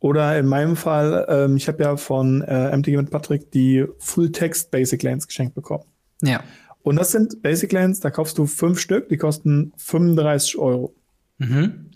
[0.01, 4.33] Oder in meinem Fall, ähm, ich habe ja von äh, MTG mit Patrick die Full
[4.33, 5.85] Text Basic Lands geschenkt bekommen.
[6.23, 6.43] Ja.
[6.85, 10.95] Und das sind Basic Lands, da kaufst du fünf Stück, die kosten 35 Euro.
[11.39, 11.91] Mhm.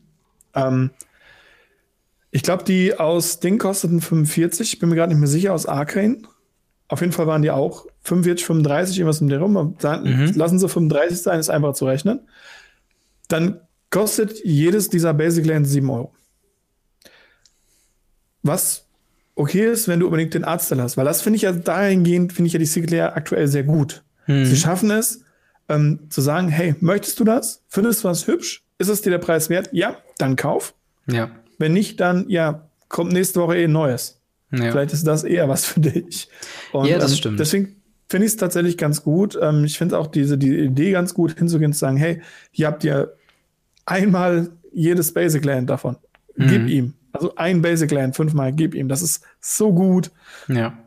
[0.55, 0.91] Ähm,
[2.31, 5.67] ich glaube, die aus Ding kosteten 45, ich bin mir gerade nicht mehr sicher, aus
[5.67, 6.23] Arcane.
[6.89, 9.77] Auf jeden Fall waren die auch 45, 35, irgendwas um den rum.
[9.83, 10.33] Mhm.
[10.35, 12.21] Lassen sie 35 sein, ist einfach zu rechnen.
[13.29, 16.15] Dann kostet jedes dieser Basic Lands 7 Euro.
[18.43, 18.87] Was
[19.35, 20.97] okay ist, wenn du unbedingt den Artstyle hast.
[20.97, 24.03] Weil das finde ich ja dahingehend, finde ich ja die Sigler aktuell sehr gut.
[24.29, 24.45] Hm.
[24.45, 25.23] Sie schaffen es,
[25.69, 27.65] ähm, zu sagen, hey, möchtest du das?
[27.69, 28.65] Findest du das hübsch?
[28.79, 29.71] Ist es dir der Preis wert?
[29.73, 30.75] Ja, dann kauf.
[31.07, 31.31] Ja.
[31.59, 34.21] Wenn nicht, dann ja, kommt nächste Woche eh ein neues.
[34.53, 34.71] Ja.
[34.71, 36.29] Vielleicht ist das eher was für dich.
[36.73, 37.41] Und, ja, das ähm, stimmt.
[37.41, 39.39] Deswegen finde ich es tatsächlich ganz gut.
[39.41, 42.69] Ähm, ich finde auch diese die Idee ganz gut, hinzugehen und zu sagen, hey, hier
[42.69, 43.15] habt ihr
[43.85, 45.97] einmal jedes Basic Land davon.
[46.37, 46.49] Mhm.
[46.49, 46.95] Gib ihm.
[47.13, 48.89] Also ein Basic Land fünfmal, gib ihm.
[48.89, 50.11] Das ist so gut.
[50.47, 50.79] Ja.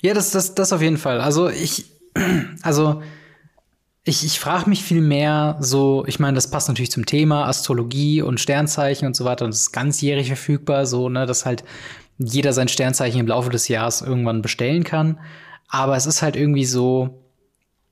[0.00, 1.20] Ja, das, das, das auf jeden Fall.
[1.20, 1.90] Also ich,
[2.62, 3.02] also
[4.04, 8.22] ich, ich frage mich viel mehr so, ich meine, das passt natürlich zum Thema Astrologie
[8.22, 11.64] und Sternzeichen und so weiter und es ist ganzjährig verfügbar, so, ne, dass halt
[12.18, 15.20] jeder sein Sternzeichen im Laufe des Jahres irgendwann bestellen kann.
[15.68, 17.22] Aber es ist halt irgendwie so,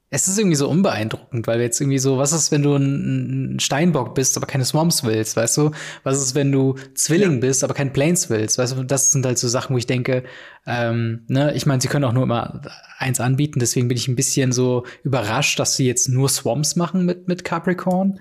[0.08, 4.14] es ist irgendwie so unbeeindruckend, weil jetzt irgendwie so, was ist, wenn du ein, Steinbock
[4.14, 5.72] bist, aber keine Swamps willst, weißt du?
[6.04, 7.38] Was ist, wenn du Zwilling ja.
[7.40, 8.84] bist, aber kein Plains willst, weißt du?
[8.84, 10.22] Das sind halt so Sachen, wo ich denke,
[10.64, 12.60] ähm, ne, ich meine, sie können auch nur immer
[12.98, 17.04] eins anbieten, deswegen bin ich ein bisschen so überrascht, dass sie jetzt nur Swamps machen
[17.04, 18.20] mit, mit Capricorn.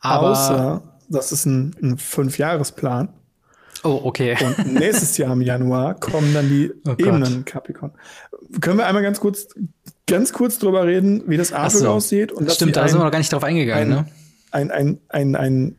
[0.00, 3.08] Aber Außer, das ist ein, ein Fünfjahresplan.
[3.84, 4.36] Oh, okay.
[4.42, 7.92] Und nächstes Jahr im Januar kommen dann die oh Ebenen Capricorn.
[8.60, 9.48] Können wir einmal ganz kurz,
[10.06, 11.90] ganz kurz drüber reden, wie das Artwork so.
[11.90, 12.32] aussieht?
[12.32, 14.06] Und Stimmt, da sind wir noch gar nicht drauf eingegangen, ein, ne?
[14.50, 15.76] Ein, ein, ein, ein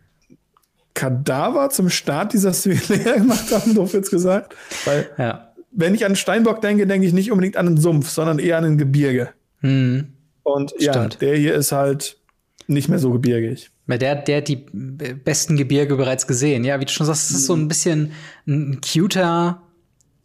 [0.94, 4.56] Kadaver zum Start dieser Serie gemacht haben, doof jetzt gesagt.
[4.86, 5.54] Weil, ja.
[5.72, 8.66] wenn ich an Steinbock denke, denke ich nicht unbedingt an einen Sumpf, sondern eher an
[8.66, 9.30] ein Gebirge.
[9.62, 10.14] Hm.
[10.44, 11.22] Und ja, Stimmt.
[11.22, 12.20] der hier ist halt
[12.68, 13.72] nicht mehr so gebirgig.
[13.88, 16.64] Der, der hat die besten Gebirge bereits gesehen.
[16.64, 18.12] Ja, wie du schon sagst, es ist so ein bisschen
[18.48, 19.62] ein cuter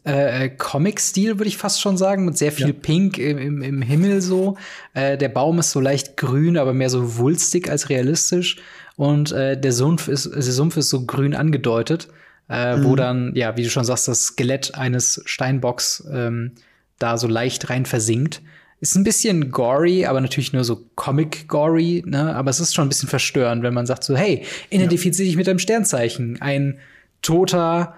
[0.04, 2.72] äh, Comic-Stil, würde ich fast schon sagen, mit sehr viel ja.
[2.72, 4.56] Pink im, im, im, Himmel so.
[4.94, 8.56] Äh, der Baum ist so leicht grün, aber mehr so wulstig als realistisch.
[8.96, 12.08] Und äh, der, Sumpf ist, der Sumpf ist so grün angedeutet,
[12.48, 12.84] äh, mhm.
[12.84, 16.52] wo dann, ja, wie du schon sagst, das Skelett eines Steinbocks ähm,
[16.98, 18.42] da so leicht rein versinkt.
[18.80, 22.34] Ist ein bisschen gory, aber natürlich nur so Comic-gory, ne?
[22.34, 25.46] Aber es ist schon ein bisschen verstörend, wenn man sagt so, hey, identifiziere dich mit
[25.46, 26.40] deinem Sternzeichen.
[26.40, 26.78] Ein
[27.20, 27.94] toter,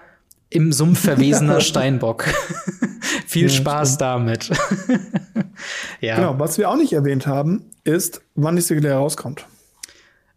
[0.49, 2.25] im Sumpf verwesener Steinbock.
[3.27, 4.01] Viel ja, Spaß stimmt.
[4.01, 4.49] damit.
[6.01, 6.15] ja.
[6.15, 9.45] Genau, was wir auch nicht erwähnt haben, ist, wann die Single rauskommt.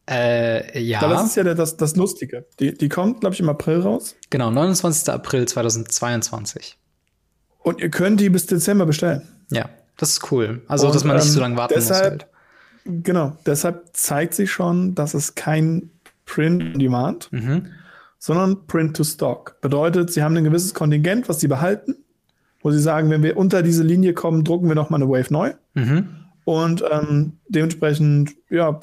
[0.09, 1.00] Äh, ja.
[1.00, 2.46] Das ist ja das, das Lustige.
[2.61, 4.14] Die, die kommt, glaube ich, im April raus.
[4.30, 5.12] Genau, 29.
[5.12, 6.78] April 2022.
[7.59, 9.22] Und ihr könnt die bis Dezember bestellen.
[9.50, 9.68] Ja.
[9.96, 10.62] Das ist cool.
[10.68, 12.22] Also, und, dass man nicht so ähm, lange warten deshalb, muss.
[12.22, 13.04] Halt.
[13.04, 15.90] Genau, deshalb zeigt sich schon, dass es kein
[16.24, 17.66] Print on Demand, mhm.
[18.18, 19.61] sondern Print to Stock.
[19.61, 21.96] Bedeutet, sie haben ein gewisses Kontingent, was sie behalten,
[22.62, 25.32] wo sie sagen, wenn wir unter diese Linie kommen, drucken wir noch mal eine Wave
[25.32, 25.54] neu.
[25.74, 26.09] Mhm.
[26.44, 28.78] Und ähm, dementsprechend, ja,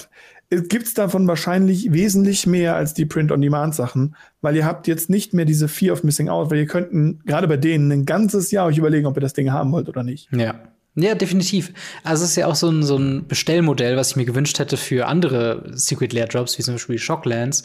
[0.49, 5.45] gibt es davon wahrscheinlich wesentlich mehr als die Print-on-Demand-Sachen, weil ihr habt jetzt nicht mehr
[5.45, 8.78] diese Fear of Missing Out, weil ihr könnten gerade bei denen ein ganzes Jahr euch
[8.78, 10.30] überlegen, ob ihr das Ding haben wollt oder nicht.
[10.34, 10.56] Ja.
[10.96, 11.74] Ja, definitiv.
[12.04, 14.78] Also es ist ja auch so ein, so ein Bestellmodell, was ich mir gewünscht hätte
[14.78, 17.64] für andere Secret Lair Drops, wie zum Beispiel Shocklands.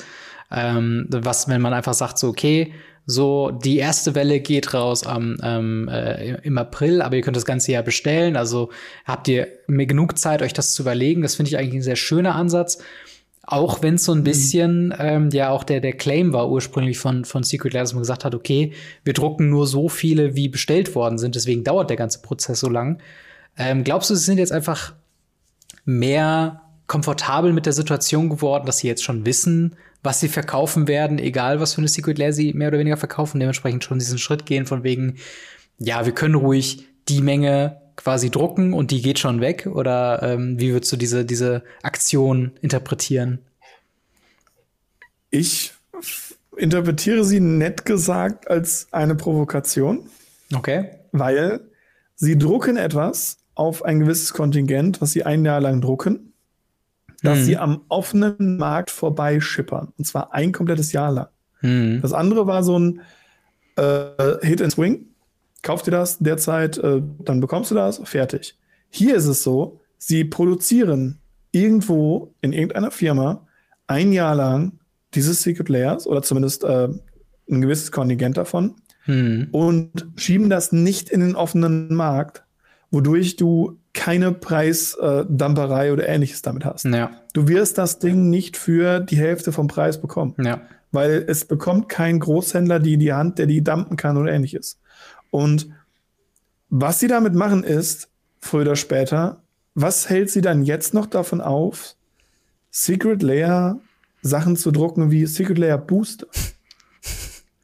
[0.50, 2.72] Ähm, was, wenn man einfach sagt, so, okay,
[3.04, 7.44] so, die erste Welle geht raus am, ähm, äh, im April, aber ihr könnt das
[7.46, 8.36] ganze Jahr bestellen.
[8.36, 8.70] Also
[9.04, 11.22] habt ihr mir genug Zeit, euch das zu überlegen.
[11.22, 12.82] Das finde ich eigentlich ein sehr schöner Ansatz.
[13.50, 14.24] Auch wenn es so ein mhm.
[14.24, 18.02] bisschen, ähm, ja, auch der, der Claim war ursprünglich von, von Secret Lair, dass man
[18.02, 21.96] gesagt hat, okay, wir drucken nur so viele, wie bestellt worden sind, deswegen dauert der
[21.96, 23.00] ganze Prozess so lang.
[23.56, 24.92] Ähm, glaubst du, sie sind jetzt einfach
[25.86, 31.18] mehr komfortabel mit der Situation geworden, dass sie jetzt schon wissen, was sie verkaufen werden,
[31.18, 34.44] egal was für eine Secret Lair sie mehr oder weniger verkaufen, dementsprechend schon diesen Schritt
[34.44, 35.16] gehen von wegen,
[35.78, 39.66] ja, wir können ruhig die Menge quasi drucken und die geht schon weg?
[39.66, 43.40] Oder ähm, wie würdest du diese, diese Aktion interpretieren?
[45.30, 45.74] Ich
[46.56, 50.08] interpretiere sie nett gesagt als eine Provokation.
[50.54, 50.90] Okay.
[51.12, 51.60] Weil
[52.14, 56.32] sie drucken etwas auf ein gewisses Kontingent, was sie ein Jahr lang drucken,
[57.22, 57.44] dass hm.
[57.44, 59.92] sie am offenen Markt vorbeischippern.
[59.98, 61.28] Und zwar ein komplettes Jahr lang.
[61.60, 62.00] Hm.
[62.00, 63.00] Das andere war so ein
[63.76, 65.06] äh, Hit and Swing
[65.62, 68.56] kauf dir das derzeit, äh, dann bekommst du das, fertig.
[68.90, 71.18] Hier ist es so, sie produzieren
[71.52, 73.46] irgendwo in irgendeiner Firma
[73.86, 74.72] ein Jahr lang
[75.14, 76.88] dieses Secret Layers oder zumindest äh,
[77.50, 79.48] ein gewisses Kontingent davon hm.
[79.52, 82.44] und schieben das nicht in den offenen Markt,
[82.90, 86.84] wodurch du keine Preisdamperei äh, oder ähnliches damit hast.
[86.84, 87.10] Ja.
[87.32, 90.34] Du wirst das Ding nicht für die Hälfte vom Preis bekommen.
[90.42, 90.60] Ja.
[90.92, 94.78] Weil es bekommt kein Großhändler die in die Hand, der die dumpen kann oder ähnliches.
[95.30, 95.70] Und
[96.70, 98.08] was sie damit machen ist,
[98.40, 99.42] früher oder später,
[99.74, 101.94] was hält sie dann jetzt noch davon auf,
[102.70, 103.80] Secret Layer
[104.22, 106.26] Sachen zu drucken wie Secret Layer Booster?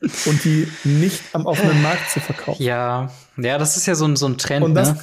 [0.26, 2.62] und die nicht am offenen Markt zu verkaufen.
[2.62, 4.64] Ja, ja, das ist ja so ein, so ein Trend.
[4.64, 5.00] Und das, ne?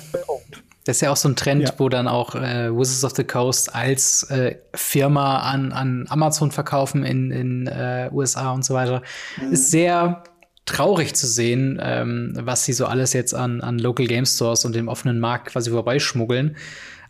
[0.84, 1.74] Das ist ja auch so ein Trend, ja.
[1.78, 7.04] wo dann auch äh, Wizards of the Coast als äh, Firma an, an Amazon verkaufen
[7.04, 9.04] in, in äh, USA und so weiter.
[9.40, 9.54] Mhm.
[9.54, 10.24] Ist sehr
[10.66, 14.76] traurig zu sehen, ähm, was sie so alles jetzt an, an Local Game Stores und
[14.76, 16.56] dem offenen Markt quasi vorbeischmuggeln.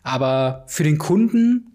[0.02, 1.72] Aber für den Kunden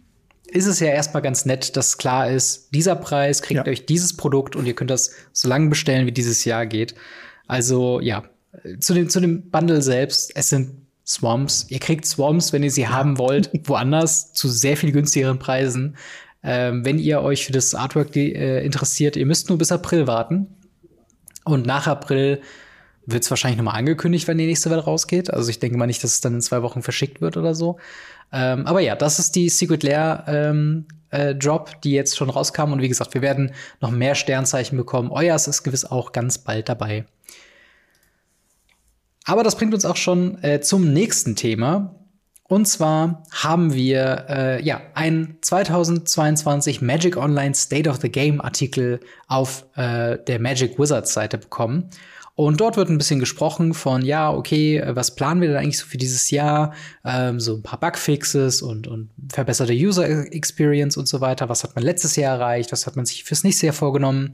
[0.47, 3.71] ist es ja erstmal ganz nett, dass klar ist, dieser Preis kriegt ja.
[3.71, 6.95] euch dieses Produkt und ihr könnt das so lange bestellen, wie dieses Jahr geht.
[7.47, 8.23] Also ja,
[8.79, 11.65] zu dem, zu dem Bundle selbst, es sind Swamps.
[11.69, 15.95] Ihr kriegt Swamps, wenn ihr sie haben wollt, woanders zu sehr viel günstigeren Preisen.
[16.43, 20.47] Ähm, wenn ihr euch für das Artwork äh, interessiert, ihr müsst nur bis April warten.
[21.47, 22.41] Und nach April
[23.05, 25.33] wird es wahrscheinlich nochmal angekündigt, wenn die nächste Welle rausgeht.
[25.33, 27.77] Also ich denke mal nicht, dass es dann in zwei Wochen verschickt wird oder so.
[28.33, 32.73] Ähm, aber ja, das ist die Secret Lair ähm, äh, Drop, die jetzt schon rauskam.
[32.73, 35.09] Und wie gesagt, wir werden noch mehr Sternzeichen bekommen.
[35.09, 37.05] Euers ist gewiss auch ganz bald dabei.
[39.25, 41.95] Aber das bringt uns auch schon äh, zum nächsten Thema.
[42.47, 49.01] Und zwar haben wir äh, ja ein 2022 Magic Online State of the Game Artikel
[49.27, 51.89] auf äh, der Magic Wizards Seite bekommen.
[52.35, 55.87] Und dort wird ein bisschen gesprochen von, ja, okay, was planen wir denn eigentlich so
[55.87, 56.73] für dieses Jahr?
[57.03, 61.49] Ähm, so ein paar Bugfixes und, und verbesserte User Experience und so weiter.
[61.49, 62.71] Was hat man letztes Jahr erreicht?
[62.71, 64.33] Was hat man sich fürs nächste Jahr vorgenommen?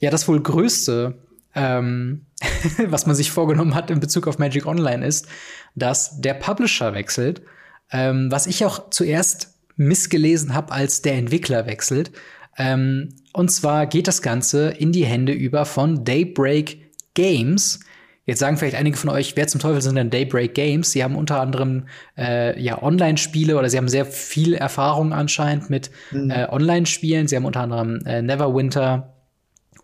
[0.00, 1.14] Ja, das wohl größte,
[1.54, 2.26] ähm,
[2.88, 5.26] was man sich vorgenommen hat in Bezug auf Magic Online ist,
[5.74, 7.42] dass der Publisher wechselt.
[7.90, 12.12] Ähm, was ich auch zuerst missgelesen habe, als der Entwickler wechselt.
[12.58, 17.80] Ähm, und zwar geht das Ganze in die Hände über von Daybreak Games.
[18.24, 20.92] Jetzt sagen vielleicht einige von euch, wer zum Teufel sind denn Daybreak Games?
[20.92, 21.86] Sie haben unter anderem
[22.16, 26.30] äh, ja Online-Spiele oder sie haben sehr viel Erfahrung anscheinend mit mhm.
[26.30, 27.26] äh, Online-Spielen.
[27.26, 29.11] Sie haben unter anderem äh, Neverwinter,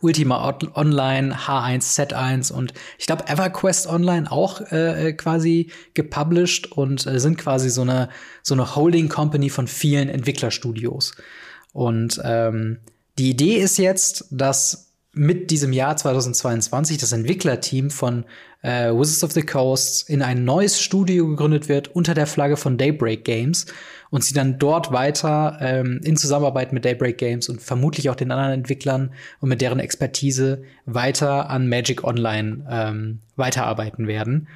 [0.01, 7.19] Ultima Online, H1, Z1 und ich glaube EverQuest Online auch äh, quasi gepublished und äh,
[7.19, 8.09] sind quasi so eine
[8.43, 11.15] so eine Holding Company von vielen Entwicklerstudios.
[11.73, 12.79] Und ähm,
[13.19, 18.25] die Idee ist jetzt, dass mit diesem Jahr 2022 das Entwicklerteam von
[18.63, 22.77] äh, Wizards of the Coast in ein neues Studio gegründet wird unter der Flagge von
[22.77, 23.67] Daybreak Games
[24.11, 28.31] und sie dann dort weiter ähm, in Zusammenarbeit mit Daybreak Games und vermutlich auch den
[28.31, 34.49] anderen Entwicklern und mit deren Expertise weiter an Magic Online ähm, weiterarbeiten werden.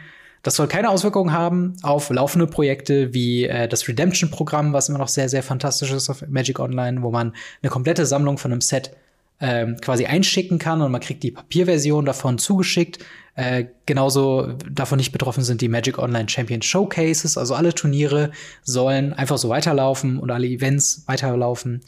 [0.42, 5.08] Das soll keine Auswirkungen haben auf laufende Projekte wie äh, das Redemption-Programm, was immer noch
[5.08, 8.90] sehr, sehr fantastisch ist auf Magic Online, wo man eine komplette Sammlung von einem Set
[9.40, 12.98] ähm, quasi einschicken kann und man kriegt die Papierversion davon zugeschickt.
[13.34, 17.38] Äh, genauso davon nicht betroffen sind die Magic Online Champion Showcases.
[17.38, 18.30] Also alle Turniere
[18.62, 21.80] sollen einfach so weiterlaufen und alle Events weiterlaufen.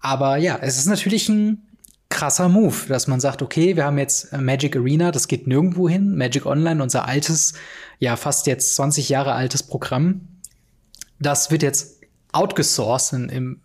[0.00, 1.62] Aber ja, es ist natürlich ein
[2.08, 6.16] krasser Move, dass man sagt, okay, wir haben jetzt Magic Arena, das geht nirgendwo hin.
[6.16, 7.54] Magic Online, unser altes,
[7.98, 10.20] ja fast jetzt 20 Jahre altes Programm,
[11.18, 12.00] das wird jetzt
[12.32, 13.60] outgesourced im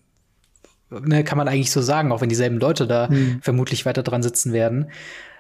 [0.91, 3.39] ne, kann man eigentlich so sagen, auch wenn dieselben Leute da mhm.
[3.41, 4.91] vermutlich weiter dran sitzen werden.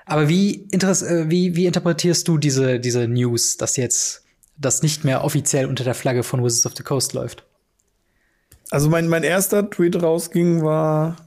[0.05, 4.23] Aber wie, äh, wie, wie interpretierst du diese, diese News, dass jetzt
[4.57, 7.45] das nicht mehr offiziell unter der Flagge von Wizards of the Coast läuft?
[8.69, 11.17] Also mein, mein erster Tweet rausging war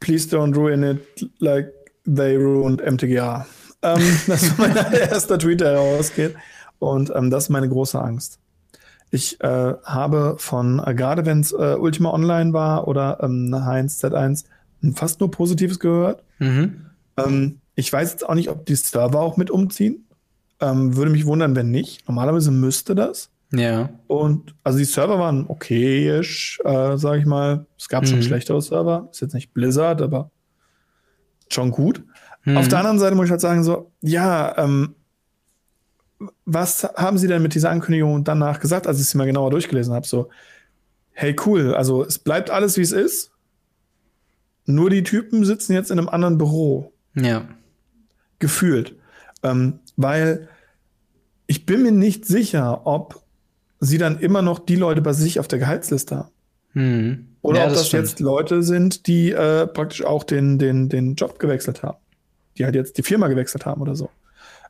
[0.00, 1.72] Please don't ruin it like
[2.06, 3.46] they ruined MTGA.
[3.82, 6.34] ähm, das war mein erster Tweet, der rausgeht.
[6.78, 8.39] Und ähm, das ist meine große Angst.
[9.10, 14.02] Ich äh, habe von, äh, gerade wenn es äh, Ultima Online war oder ähm, Heinz
[14.02, 14.44] Z1,
[14.94, 16.22] fast nur Positives gehört.
[16.38, 16.86] Mhm.
[17.16, 20.06] Ähm, ich weiß jetzt auch nicht, ob die Server auch mit umziehen.
[20.60, 22.06] Ähm, würde mich wundern, wenn nicht.
[22.06, 23.30] Normalerweise müsste das.
[23.52, 23.90] Ja.
[24.06, 27.66] Und also die Server waren okayisch, äh, sag ich mal.
[27.78, 28.08] Es gab mhm.
[28.08, 29.08] schon schlechtere Server.
[29.10, 30.30] Ist jetzt nicht Blizzard, aber
[31.48, 32.04] schon gut.
[32.44, 32.56] Mhm.
[32.56, 34.94] Auf der anderen Seite muss ich halt sagen, so, ja, ähm,
[36.44, 39.94] was haben Sie denn mit dieser Ankündigung danach gesagt, als ich sie mal genauer durchgelesen
[39.94, 40.06] habe?
[40.06, 40.28] So,
[41.12, 43.30] hey, cool, also es bleibt alles, wie es ist.
[44.66, 46.92] Nur die Typen sitzen jetzt in einem anderen Büro.
[47.14, 47.48] Ja.
[48.38, 48.96] Gefühlt.
[49.42, 50.48] Ähm, weil
[51.46, 53.22] ich bin mir nicht sicher, ob
[53.80, 56.30] sie dann immer noch die Leute bei sich auf der Gehaltsliste haben.
[56.72, 57.26] Hm.
[57.42, 61.14] Oder ja, ob das, das jetzt Leute sind, die äh, praktisch auch den, den, den
[61.14, 61.98] Job gewechselt haben.
[62.58, 64.10] Die halt jetzt die Firma gewechselt haben oder so.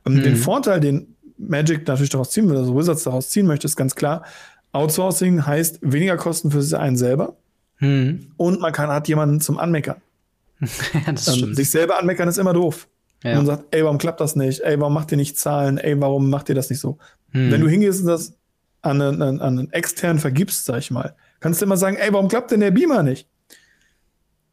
[0.06, 0.22] Ähm, hm.
[0.22, 1.16] Den Vorteil, den
[1.48, 4.24] Magic natürlich daraus ziehen will, also Wizards daraus ziehen möchte, ist ganz klar.
[4.72, 7.36] Outsourcing heißt weniger Kosten für einen selber.
[7.76, 8.32] Hm.
[8.36, 9.96] Und man kann, hat jemanden zum Anmeckern.
[10.60, 12.86] ja, das ähm, sich selber anmeckern ist immer doof.
[13.24, 13.30] Ja.
[13.30, 14.60] Und man sagt, ey, warum klappt das nicht?
[14.60, 15.78] Ey, warum macht ihr nicht Zahlen?
[15.78, 16.98] Ey, warum macht ihr das nicht so?
[17.30, 17.50] Hm.
[17.50, 18.34] Wenn du hingehst und das
[18.82, 22.28] an einen, an einen externen vergibst, sag ich mal, kannst du immer sagen, ey, warum
[22.28, 23.28] klappt denn der Beamer nicht?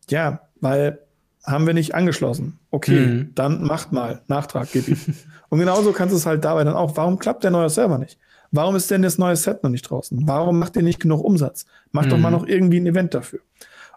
[0.09, 0.99] Ja, weil
[1.47, 2.59] haben wir nicht angeschlossen.
[2.69, 3.31] Okay, mhm.
[3.33, 4.99] dann macht mal Nachtrag, gib ihm.
[5.49, 6.97] Und genauso kannst du es halt dabei dann auch.
[6.97, 8.19] Warum klappt der neue Server nicht?
[8.51, 10.27] Warum ist denn das neue Set noch nicht draußen?
[10.27, 11.65] Warum macht ihr nicht genug Umsatz?
[11.91, 12.11] Macht mhm.
[12.11, 13.39] doch mal noch irgendwie ein Event dafür.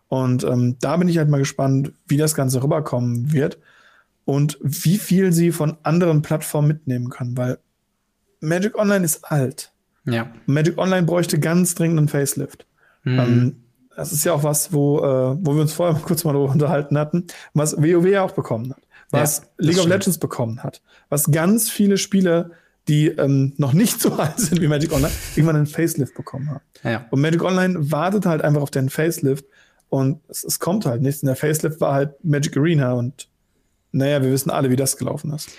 [0.08, 3.58] Und ähm, da bin ich halt mal gespannt, wie das Ganze rüberkommen wird
[4.24, 7.58] und wie viel sie von anderen Plattformen mitnehmen können, weil
[8.40, 9.72] Magic Online ist alt.
[10.04, 10.32] Ja.
[10.46, 12.66] Magic Online bräuchte ganz dringend einen Facelift.
[13.04, 13.18] Mhm.
[13.18, 13.56] Ähm,
[14.00, 16.98] das ist ja auch was, wo, äh, wo wir uns vorher kurz mal darüber unterhalten
[16.98, 21.70] hatten, was WoW auch bekommen hat, was ja, League of Legends bekommen hat, was ganz
[21.70, 22.52] viele Spiele,
[22.88, 26.64] die ähm, noch nicht so alt sind wie Magic Online, irgendwann einen Facelift bekommen haben.
[26.82, 27.06] Ja.
[27.10, 29.44] Und Magic Online wartet halt einfach auf den Facelift
[29.90, 31.22] und es, es kommt halt nichts.
[31.22, 33.28] Und der Facelift war halt Magic Arena und
[33.92, 35.50] naja, wir wissen alle, wie das gelaufen ist.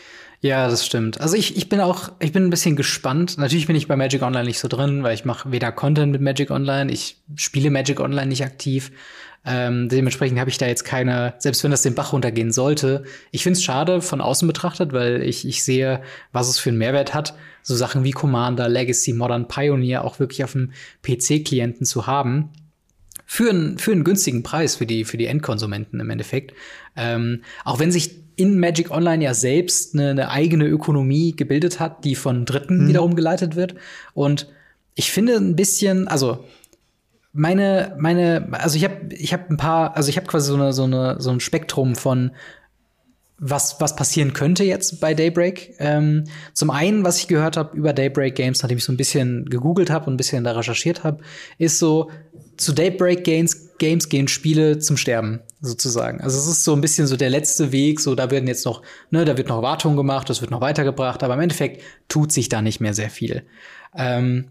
[0.43, 1.21] Ja, das stimmt.
[1.21, 3.37] Also ich, ich bin auch, ich bin ein bisschen gespannt.
[3.37, 6.21] Natürlich bin ich bei Magic Online nicht so drin, weil ich mache weder Content mit
[6.21, 8.91] Magic Online, ich spiele Magic Online nicht aktiv.
[9.45, 13.03] Ähm, dementsprechend habe ich da jetzt keine, selbst wenn das den Bach runtergehen sollte.
[13.29, 16.01] Ich finde es schade von außen betrachtet, weil ich, ich sehe,
[16.31, 20.43] was es für einen Mehrwert hat, so Sachen wie Commander, Legacy, Modern Pioneer auch wirklich
[20.43, 20.71] auf dem
[21.03, 22.49] PC-Klienten zu haben.
[23.27, 26.53] Für einen, für einen günstigen Preis für die, für die Endkonsumenten im Endeffekt.
[26.95, 32.03] Ähm, auch wenn sich in Magic Online ja selbst eine, eine eigene Ökonomie gebildet hat,
[32.05, 32.87] die von Dritten mhm.
[32.87, 33.75] wiederum geleitet wird.
[34.13, 34.47] Und
[34.95, 36.45] ich finde ein bisschen, also
[37.33, 40.73] meine, meine, also ich habe ich hab ein paar, also ich habe quasi so, eine,
[40.73, 42.31] so, eine, so ein Spektrum von
[43.43, 45.73] was, was passieren könnte jetzt bei Daybreak.
[45.79, 49.45] Ähm, zum einen, was ich gehört habe über Daybreak Games, nachdem ich so ein bisschen
[49.45, 51.23] gegoogelt habe und ein bisschen da recherchiert habe,
[51.57, 52.11] ist so,
[52.57, 56.21] zu Daybreak Games, Games gehen Spiele zum Sterben, sozusagen.
[56.21, 58.81] Also es ist so ein bisschen so der letzte Weg, so da werden jetzt noch,
[59.11, 62.49] ne, da wird noch Wartung gemacht, das wird noch weitergebracht, aber im Endeffekt tut sich
[62.49, 63.43] da nicht mehr sehr viel.
[63.95, 64.49] Ähm,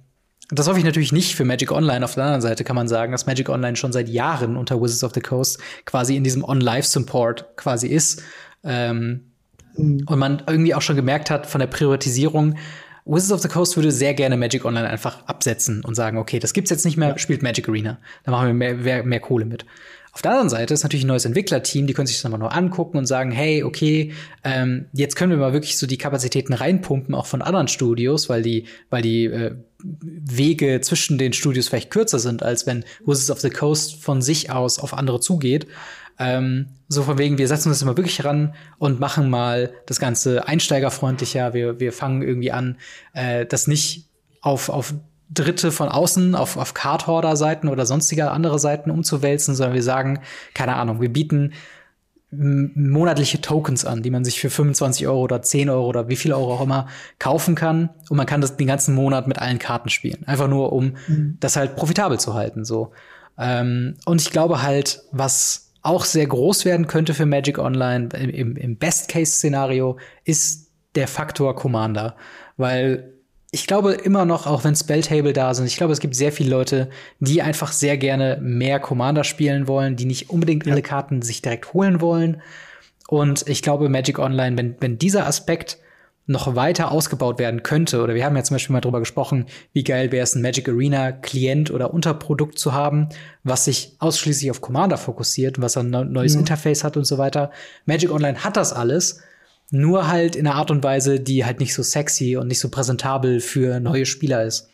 [0.53, 2.05] das hoffe ich natürlich nicht für Magic Online.
[2.05, 5.05] Auf der anderen Seite kann man sagen, dass Magic Online schon seit Jahren unter Wizards
[5.05, 8.23] of the Coast quasi in diesem On-Live-Support quasi ist.
[8.65, 9.33] Ähm,
[9.77, 10.05] mhm.
[10.07, 12.57] Und man irgendwie auch schon gemerkt hat von der Priorisierung,
[13.05, 16.53] Wizards of the Coast würde sehr gerne Magic Online einfach absetzen und sagen, okay, das
[16.53, 17.99] gibt's jetzt nicht mehr, spielt Magic Arena.
[18.25, 19.65] Da machen wir mehr, mehr, mehr Kohle mit.
[20.13, 22.55] Auf der anderen Seite ist natürlich ein neues Entwicklerteam, die können sich das mal nur
[22.55, 27.15] angucken und sagen, hey, okay, ähm, jetzt können wir mal wirklich so die Kapazitäten reinpumpen,
[27.15, 32.19] auch von anderen Studios, weil die, weil die äh, Wege zwischen den Studios vielleicht kürzer
[32.19, 35.69] sind, als wenn Wizards of the Coast von sich aus auf andere zugeht.
[36.19, 40.47] Ähm, so von wegen, wir setzen uns immer wirklich ran und machen mal das Ganze
[40.47, 41.55] einsteigerfreundlicher.
[41.55, 42.77] Wir, wir fangen irgendwie an,
[43.15, 44.09] äh, das nicht
[44.43, 44.95] auf, auf
[45.33, 50.21] Dritte von außen, auf, auf Card-Horder-Seiten oder sonstige andere Seiten umzuwälzen, sondern wir sagen,
[50.55, 51.53] keine Ahnung, wir bieten
[52.33, 56.33] monatliche Tokens an, die man sich für 25 Euro oder 10 Euro oder wie viel
[56.33, 56.87] Euro auch immer
[57.19, 57.91] kaufen kann.
[58.09, 60.25] Und man kann das den ganzen Monat mit allen Karten spielen.
[60.27, 61.39] Einfach nur, um mhm.
[61.41, 62.93] das halt profitabel zu halten, so.
[63.37, 68.57] Ähm, und ich glaube halt, was auch sehr groß werden könnte für Magic Online im,
[68.57, 72.17] im Best-Case-Szenario, ist der Faktor Commander.
[72.57, 73.15] Weil
[73.53, 76.51] ich glaube immer noch, auch wenn Spelltable da sind, ich glaube, es gibt sehr viele
[76.51, 80.73] Leute, die einfach sehr gerne mehr Commander spielen wollen, die nicht unbedingt ja.
[80.73, 82.43] alle Karten sich direkt holen wollen.
[83.09, 85.79] Und ich glaube, Magic Online, wenn, wenn dieser Aspekt
[86.27, 89.83] noch weiter ausgebaut werden könnte, oder wir haben ja zum Beispiel mal drüber gesprochen, wie
[89.83, 93.09] geil wäre es, ein Magic Arena Klient oder Unterprodukt zu haben,
[93.43, 96.39] was sich ausschließlich auf Commander fokussiert, was ein neues ja.
[96.41, 97.51] Interface hat und so weiter.
[97.85, 99.21] Magic Online hat das alles,
[99.71, 102.69] nur halt in einer Art und Weise, die halt nicht so sexy und nicht so
[102.69, 104.69] präsentabel für neue Spieler ist.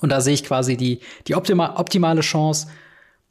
[0.00, 2.68] Und da sehe ich quasi die, die optima optimale Chance,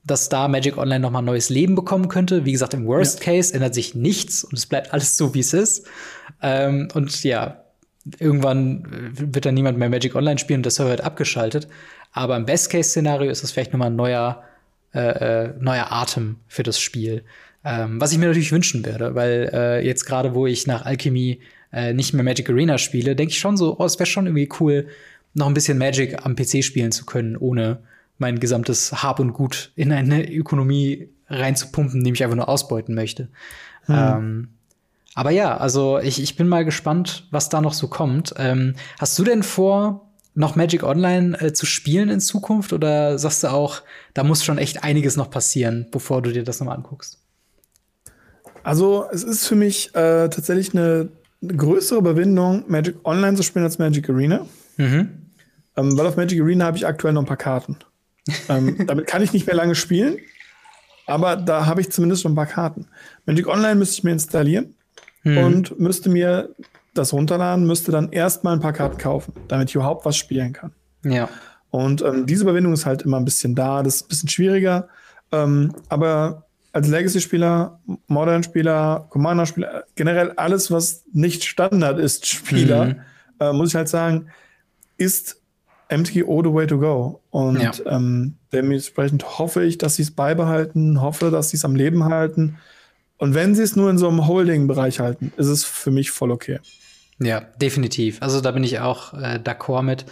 [0.03, 2.45] dass da Magic Online noch mal ein neues Leben bekommen könnte.
[2.45, 3.25] Wie gesagt, im Worst ja.
[3.25, 5.85] Case ändert sich nichts und es bleibt alles so, wie es ist.
[6.41, 7.63] Ähm, und ja,
[8.17, 11.67] irgendwann wird dann niemand mehr Magic Online spielen und der Server wird abgeschaltet.
[12.11, 14.43] Aber im Best-Case-Szenario ist das vielleicht noch mal ein neuer,
[14.93, 14.99] äh,
[15.45, 17.23] äh, neuer Atem für das Spiel.
[17.63, 21.41] Ähm, was ich mir natürlich wünschen werde, weil äh, jetzt gerade, wo ich nach Alchemy
[21.71, 24.49] äh, nicht mehr Magic Arena spiele, denke ich schon so, oh, es wäre schon irgendwie
[24.59, 24.87] cool,
[25.33, 27.79] noch ein bisschen Magic am PC spielen zu können, ohne
[28.17, 33.29] mein gesamtes Hab und Gut in eine Ökonomie reinzupumpen, die ich einfach nur ausbeuten möchte.
[33.85, 33.95] Hm.
[33.95, 34.47] Ähm,
[35.13, 38.33] aber ja, also ich, ich bin mal gespannt, was da noch so kommt.
[38.37, 43.43] Ähm, hast du denn vor, noch Magic Online äh, zu spielen in Zukunft oder sagst
[43.43, 43.81] du auch,
[44.13, 47.20] da muss schon echt einiges noch passieren, bevor du dir das nochmal anguckst?
[48.63, 51.09] Also es ist für mich äh, tatsächlich eine,
[51.41, 54.45] eine, größere Überwindung, Magic Online zu spielen als Magic Arena.
[54.77, 55.09] Mhm.
[55.77, 57.77] Ähm, weil auf Magic Arena habe ich aktuell noch ein paar Karten
[58.49, 60.17] ähm, damit kann ich nicht mehr lange spielen,
[61.07, 62.87] aber da habe ich zumindest schon ein paar Karten.
[63.25, 64.75] Magic Online müsste ich mir installieren
[65.23, 65.37] hm.
[65.37, 66.55] und müsste mir
[66.93, 70.73] das runterladen, müsste dann erstmal ein paar Karten kaufen, damit ich überhaupt was spielen kann.
[71.03, 71.29] Ja.
[71.69, 74.89] Und ähm, diese Überwindung ist halt immer ein bisschen da, das ist ein bisschen schwieriger.
[75.31, 82.95] Ähm, aber als Legacy-Spieler, Modern-Spieler, Commander-Spieler, generell alles, was nicht Standard ist, Spieler, mhm.
[83.39, 84.27] äh, muss ich halt sagen,
[84.97, 85.41] ist
[85.89, 87.21] MTGO the way to go.
[87.29, 87.71] Und ja.
[87.85, 92.57] ähm, dementsprechend hoffe ich, dass sie es beibehalten, hoffe, dass sie es am Leben halten.
[93.17, 96.31] Und wenn sie es nur in so einem Holding-Bereich halten, ist es für mich voll
[96.31, 96.59] okay.
[97.19, 98.17] Ja, definitiv.
[98.21, 100.05] Also da bin ich auch äh, d'accord mit.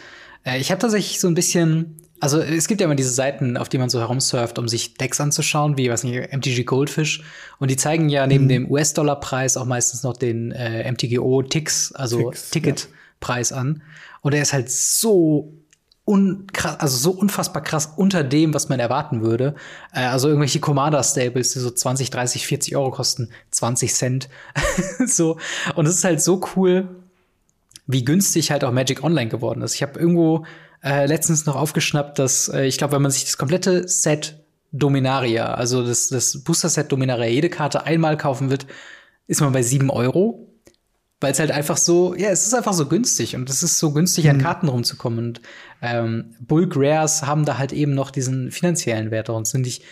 [0.46, 3.70] Äh, ich habe tatsächlich so ein bisschen, also es gibt ja immer diese Seiten, auf
[3.70, 7.24] die man so herumsurft, um sich Decks anzuschauen, wie, was nicht, MTG Goldfish.
[7.60, 8.50] Und die zeigen ja neben mhm.
[8.50, 13.58] dem US-Dollar-Preis auch meistens noch den äh, MTGO-Ticks, also Ticketpreis ja.
[13.58, 13.84] an.
[14.22, 15.54] Und er ist halt so
[16.10, 19.56] unkrass, also so unfassbar krass unter dem, was man erwarten würde.
[19.94, 24.30] Äh, also irgendwelche Commander-Stables, die so 20, 30, 40 Euro kosten, 20 Cent.
[25.06, 25.38] so.
[25.76, 26.90] Und es ist halt so cool,
[27.86, 29.76] wie günstig halt auch Magic Online geworden ist.
[29.76, 30.46] Ich habe irgendwo
[30.84, 34.40] äh, letztens noch aufgeschnappt, dass äh, ich glaube, wenn man sich das komplette Set
[34.72, 38.68] Dominaria, also das, das Booster-Set Dominaria, jede Karte einmal kaufen wird,
[39.28, 40.50] ist man bei 7 Euro
[41.22, 43.92] weil es halt einfach so, ja, es ist einfach so günstig und es ist so
[43.92, 44.42] günstig, an mhm.
[44.42, 45.20] Karten rumzukommen.
[45.20, 45.42] Und
[45.82, 49.84] ähm, Bulk Rares haben da halt eben noch diesen finanziellen Wert und sind nicht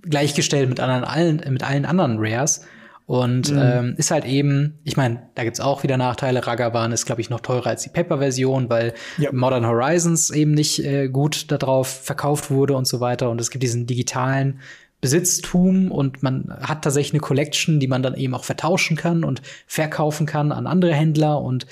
[0.00, 2.62] gleichgestellt mit anderen allen, mit allen anderen Rares.
[3.06, 3.58] Und mhm.
[3.60, 6.46] ähm, ist halt eben, ich meine, da gibt's auch wieder Nachteile.
[6.46, 9.30] Ragavan ist, glaube ich, noch teurer als die Paper-Version, weil ja.
[9.32, 13.30] Modern Horizons eben nicht äh, gut darauf verkauft wurde und so weiter.
[13.30, 14.60] Und es gibt diesen digitalen
[15.02, 19.42] Besitztum und man hat tatsächlich eine Collection, die man dann eben auch vertauschen kann und
[19.66, 21.66] verkaufen kann an andere Händler und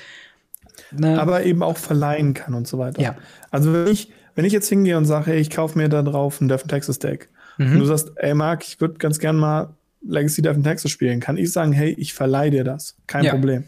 [0.90, 1.20] ne.
[1.20, 3.00] aber eben auch verleihen kann und so weiter.
[3.00, 3.16] Ja.
[3.52, 6.40] Also wenn ich, wenn ich jetzt hingehe und sage, hey, ich kaufe mir da drauf
[6.40, 7.72] ein Death Texas Deck mhm.
[7.72, 11.36] und du sagst, ey Marc, ich würde ganz gern mal Legacy Death Texas spielen, kann
[11.36, 13.32] ich sagen, hey, ich verleihe dir das, kein ja.
[13.32, 13.64] Problem.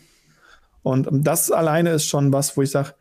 [0.83, 2.95] Und das alleine ist schon was, wo ich sage,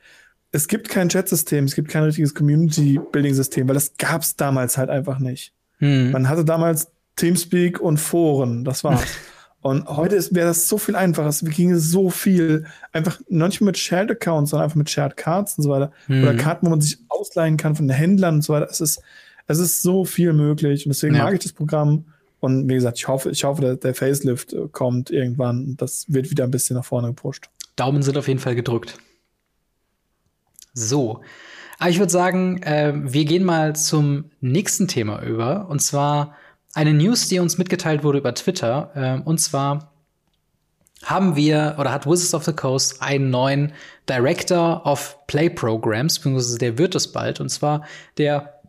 [0.52, 4.90] es gibt kein Chat-System, es gibt kein richtiges Community-Building-System, weil das gab es damals halt
[4.90, 5.54] einfach nicht.
[5.78, 6.12] Hm.
[6.12, 9.04] Man hatte damals Teamspeak und Foren, das war's.
[9.62, 11.30] und heute wäre das so viel einfacher.
[11.30, 15.58] Es ging so viel einfach noch nicht mit Shared Accounts, sondern einfach mit Shared Cards
[15.58, 15.92] und so weiter.
[16.08, 16.24] Hm.
[16.24, 18.68] Oder Karten, wo man sich ausleihen kann von den Händlern und so weiter.
[18.70, 19.02] Es ist,
[19.48, 20.86] es ist so viel möglich.
[20.86, 21.24] Und deswegen ja.
[21.24, 22.06] mag ich das Programm.
[22.42, 25.78] Und wie gesagt, ich hoffe, ich hoffe, der, der Facelift äh, kommt irgendwann.
[25.78, 27.50] Das wird wieder ein bisschen nach vorne gepusht.
[27.78, 28.98] Daumen sind auf jeden Fall gedrückt.
[30.74, 31.22] So,
[31.80, 35.68] aber ich würde sagen, äh, wir gehen mal zum nächsten Thema über.
[35.70, 36.36] Und zwar
[36.74, 38.92] eine News, die uns mitgeteilt wurde über Twitter.
[38.96, 39.92] Äh, und zwar
[41.04, 43.74] haben wir oder hat Wizards of the Coast einen neuen
[44.08, 47.40] Director of Play Programs, beziehungsweise der wird es bald.
[47.40, 47.86] Und zwar
[48.18, 48.61] der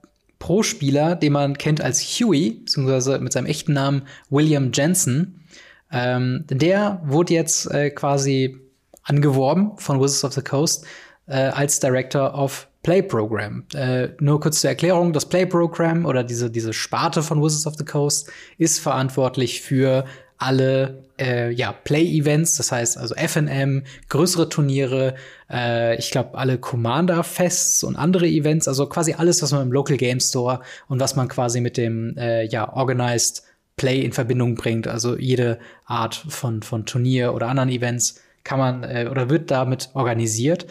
[0.42, 5.46] Pro-Spieler, den man kennt als Huey, beziehungsweise mit seinem echten Namen William Jensen.
[5.92, 8.58] Ähm, der wurde jetzt äh, quasi
[9.04, 10.84] angeworben von Wizards of the Coast
[11.26, 13.64] äh, als Director of Play Program.
[13.72, 17.74] Äh, nur kurz zur Erklärung, das Play Program oder diese, diese Sparte von Wizards of
[17.76, 18.28] the Coast
[18.58, 20.04] ist verantwortlich für
[20.42, 25.14] alle äh, ja, Play-Events, das heißt also FNM, größere Turniere,
[25.48, 29.96] äh, ich glaube alle Commander-Fests und andere Events, also quasi alles, was man im Local
[29.96, 33.44] Game Store und was man quasi mit dem äh, ja, Organized
[33.76, 38.82] Play in Verbindung bringt, also jede Art von, von Turnier oder anderen Events kann man
[38.82, 40.66] äh, oder wird damit organisiert.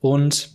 [0.00, 0.53] Und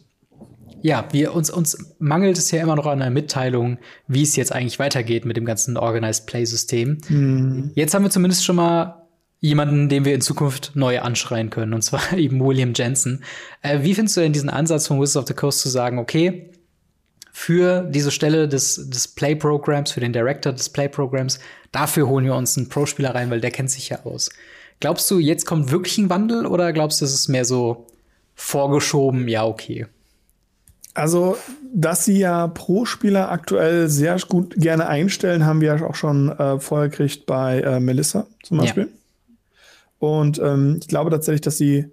[0.81, 3.77] ja, wir uns, uns mangelt es ja immer noch an einer Mitteilung,
[4.07, 6.97] wie es jetzt eigentlich weitergeht mit dem ganzen Organized Play-System.
[7.07, 7.71] Mhm.
[7.75, 9.07] Jetzt haben wir zumindest schon mal
[9.39, 13.23] jemanden, den wir in Zukunft neu anschreien können, und zwar eben William Jensen.
[13.61, 16.51] Äh, wie findest du denn diesen Ansatz von Wizards of the Coast zu sagen, okay,
[17.31, 21.39] für diese Stelle des, des Play-Programs, für den Director des Play-Programs,
[21.71, 24.29] dafür holen wir uns einen Pro-Spieler rein, weil der kennt sich ja aus.
[24.81, 27.87] Glaubst du, jetzt kommt wirklich ein Wandel oder glaubst du, es ist mehr so
[28.35, 29.87] vorgeschoben, ja, okay?
[30.93, 31.37] Also,
[31.73, 36.59] dass sie ja Pro-Spieler aktuell sehr gut gerne einstellen, haben wir ja auch schon äh,
[36.59, 38.83] vorher gekriegt bei äh, Melissa zum Beispiel.
[38.83, 38.89] Ja.
[39.99, 41.91] Und ähm, ich glaube tatsächlich, dass sie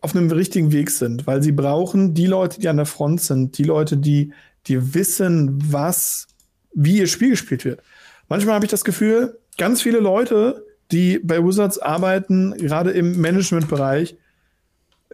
[0.00, 3.58] auf einem richtigen Weg sind, weil sie brauchen die Leute, die an der Front sind,
[3.58, 4.32] die Leute, die,
[4.66, 6.26] die wissen, was,
[6.74, 7.82] wie ihr Spiel gespielt wird.
[8.28, 14.16] Manchmal habe ich das Gefühl, ganz viele Leute, die bei Wizards arbeiten, gerade im Managementbereich,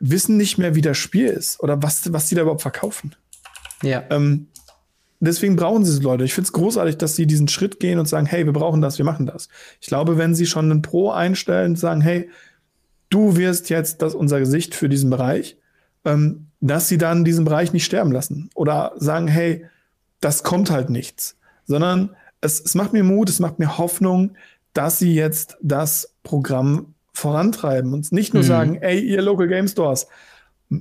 [0.01, 3.15] wissen nicht mehr, wie das Spiel ist oder was, was die da überhaupt verkaufen.
[3.83, 4.05] Ja.
[4.11, 4.49] Ähm,
[5.21, 6.25] deswegen brauchen sie diese Leute.
[6.25, 8.99] Ich finde es großartig, dass sie diesen Schritt gehen und sagen, hey, wir brauchen das,
[8.99, 9.49] wir machen das.
[9.81, 12.29] Ich glaube, wenn sie schon einen Pro einstellen und sagen, hey,
[13.11, 15.57] du wirst jetzt das unser Gesicht für diesen Bereich,
[16.05, 19.67] ähm, dass sie dann diesen Bereich nicht sterben lassen oder sagen, hey,
[20.21, 21.37] das kommt halt nichts,
[21.67, 24.37] sondern es, es macht mir Mut, es macht mir Hoffnung,
[24.73, 28.47] dass sie jetzt das Programm vorantreiben und nicht nur mhm.
[28.47, 30.07] sagen, ey, ihr Local Game Stores,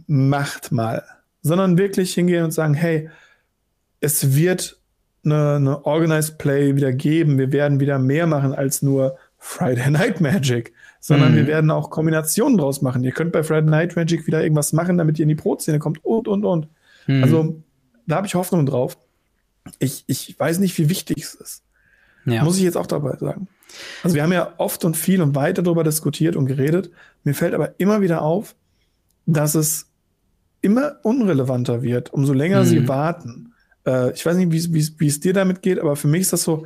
[0.07, 1.03] macht mal,
[1.41, 3.09] sondern wirklich hingehen und sagen, hey,
[3.99, 4.79] es wird
[5.23, 7.37] eine, eine Organized Play wieder geben.
[7.37, 11.37] Wir werden wieder mehr machen als nur Friday Night Magic, sondern mhm.
[11.37, 13.03] wir werden auch Kombinationen draus machen.
[13.03, 16.03] Ihr könnt bei Friday Night Magic wieder irgendwas machen, damit ihr in die Pro-Szene kommt
[16.03, 16.67] und, und, und.
[17.07, 17.23] Mhm.
[17.23, 17.63] Also,
[18.07, 18.97] da habe ich Hoffnung drauf.
[19.79, 21.63] Ich, ich weiß nicht, wie wichtig es ist.
[22.25, 22.43] Ja.
[22.43, 23.47] Muss ich jetzt auch dabei sagen.
[24.03, 26.91] Also, wir haben ja oft und viel und weiter darüber diskutiert und geredet.
[27.23, 28.55] Mir fällt aber immer wieder auf,
[29.25, 29.87] dass es
[30.61, 32.65] immer unrelevanter wird, umso länger mhm.
[32.65, 33.53] sie warten.
[33.85, 36.65] Äh, ich weiß nicht, wie es dir damit geht, aber für mich ist das so,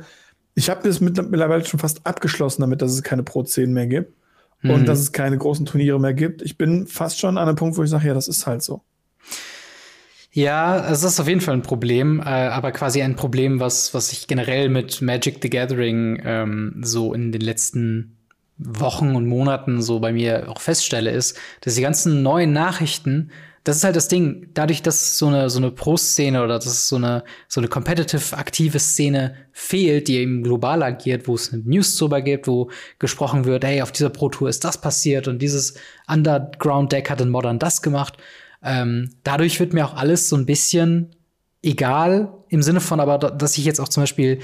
[0.54, 4.14] ich habe das mittlerweile schon fast abgeschlossen damit, dass es keine Pro 10 mehr gibt
[4.62, 4.70] mhm.
[4.70, 6.42] und dass es keine großen Turniere mehr gibt.
[6.42, 8.82] Ich bin fast schon an einem Punkt, wo ich sage, ja, das ist halt so.
[10.36, 14.12] Ja, es ist auf jeden Fall ein Problem, äh, aber quasi ein Problem, was, was
[14.12, 18.18] ich generell mit Magic the Gathering ähm, so in den letzten
[18.58, 23.30] Wochen und Monaten so bei mir auch feststelle, ist, dass die ganzen neuen Nachrichten
[23.64, 26.96] das ist halt das Ding, dadurch, dass so eine, so eine Pro-Szene oder dass so
[26.96, 31.96] eine, so eine competitive, aktive Szene fehlt, die eben global agiert, wo es eine News
[31.96, 32.70] drüber gibt, wo
[33.00, 35.74] gesprochen wird, hey, auf dieser Pro-Tour ist das passiert und dieses
[36.06, 38.18] Underground-Deck hat in Modern das gemacht.
[38.66, 41.14] Ähm, dadurch wird mir auch alles so ein bisschen
[41.62, 44.40] egal, im Sinne von aber, dass ich jetzt auch zum Beispiel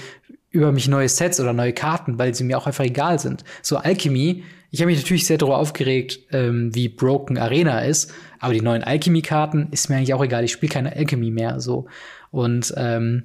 [0.50, 3.44] über mich neue Sets oder neue Karten, weil sie mir auch einfach egal sind.
[3.62, 8.10] So Alchemy ich habe mich natürlich sehr darüber aufgeregt, ähm, wie broken Arena ist,
[8.40, 10.44] aber die neuen Alchemy-Karten ist mir eigentlich auch egal.
[10.44, 11.88] Ich spiele keine Alchemy mehr so.
[12.30, 13.24] Und ähm,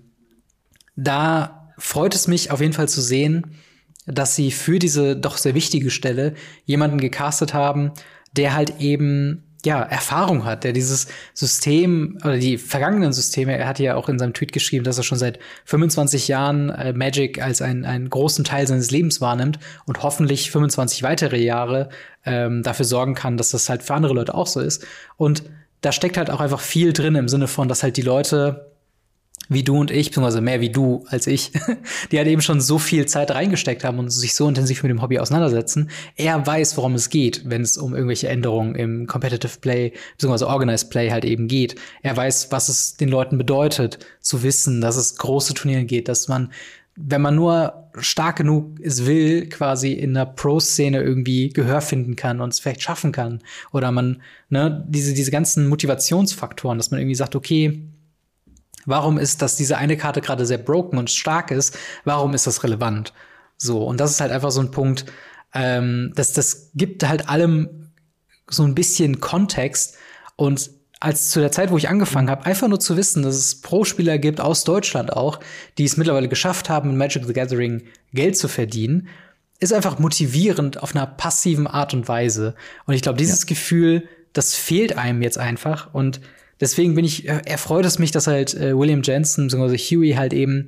[0.98, 3.56] da freut es mich auf jeden Fall zu sehen,
[4.06, 6.34] dass sie für diese doch sehr wichtige Stelle
[6.66, 7.94] jemanden gecastet haben,
[8.34, 13.80] der halt eben ja, Erfahrung hat, der dieses System oder die vergangenen Systeme, er hat
[13.80, 17.62] ja auch in seinem Tweet geschrieben, dass er schon seit 25 Jahren äh, Magic als
[17.62, 21.90] ein, einen großen Teil seines Lebens wahrnimmt und hoffentlich 25 weitere Jahre
[22.26, 24.88] ähm, dafür sorgen kann, dass das halt für andere Leute auch so ist.
[25.18, 25.44] Und
[25.82, 28.72] da steckt halt auch einfach viel drin im Sinne von, dass halt die Leute
[29.50, 31.52] wie du und ich, beziehungsweise mehr wie du als ich,
[32.12, 35.02] die halt eben schon so viel Zeit reingesteckt haben und sich so intensiv mit dem
[35.02, 35.90] Hobby auseinandersetzen.
[36.16, 40.90] Er weiß, worum es geht, wenn es um irgendwelche Änderungen im Competitive Play, beziehungsweise Organized
[40.90, 41.76] Play halt eben geht.
[42.02, 46.28] Er weiß, was es den Leuten bedeutet, zu wissen, dass es große Turniere geht, dass
[46.28, 46.52] man,
[46.96, 52.42] wenn man nur stark genug es will, quasi in der Pro-Szene irgendwie Gehör finden kann
[52.42, 53.42] und es vielleicht schaffen kann.
[53.72, 57.82] Oder man, ne, diese, diese ganzen Motivationsfaktoren, dass man irgendwie sagt, okay,
[58.88, 61.78] Warum ist, dass diese eine Karte gerade sehr broken und stark ist?
[62.06, 63.14] Warum ist das relevant?
[63.58, 65.06] So, und das ist halt einfach so ein Punkt,
[65.54, 67.92] ähm, das, das gibt halt allem
[68.50, 69.98] so ein bisschen Kontext.
[70.38, 70.72] Und
[71.02, 74.20] als zu der Zeit, wo ich angefangen habe, einfach nur zu wissen, dass es Pro-Spieler
[74.20, 75.42] gibt aus Deutschland auch,
[75.78, 77.84] die es mittlerweile geschafft haben, mit Magic the Gathering
[78.14, 79.10] Geld zu verdienen,
[79.60, 82.56] ist einfach motivierend auf einer passiven Art und Weise.
[82.86, 83.48] Und ich glaube, dieses ja.
[83.48, 85.94] Gefühl, das fehlt einem jetzt einfach.
[85.94, 86.22] Und
[86.60, 89.78] deswegen bin ich, äh, erfreut es mich, dass halt äh, William Jensen bzw.
[89.78, 90.68] Huey halt eben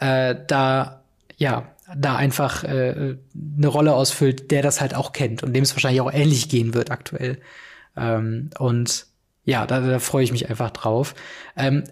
[0.00, 1.02] äh, da,
[1.36, 3.16] ja, da einfach äh,
[3.58, 6.74] eine Rolle ausfüllt, der das halt auch kennt und dem es wahrscheinlich auch ähnlich gehen
[6.74, 7.38] wird aktuell.
[7.96, 9.06] Ähm, und
[9.44, 11.14] ja, da, da freue ich mich einfach drauf.
[11.56, 11.84] Ähm,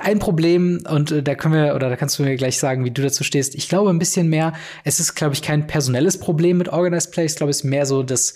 [0.00, 2.90] ein Problem, und äh, da können wir, oder da kannst du mir gleich sagen, wie
[2.90, 3.54] du dazu stehst.
[3.54, 4.52] Ich glaube ein bisschen mehr,
[4.84, 7.26] es ist, glaube ich, kein personelles Problem mit Organized Play.
[7.26, 8.34] Ich glaube, es ist mehr so das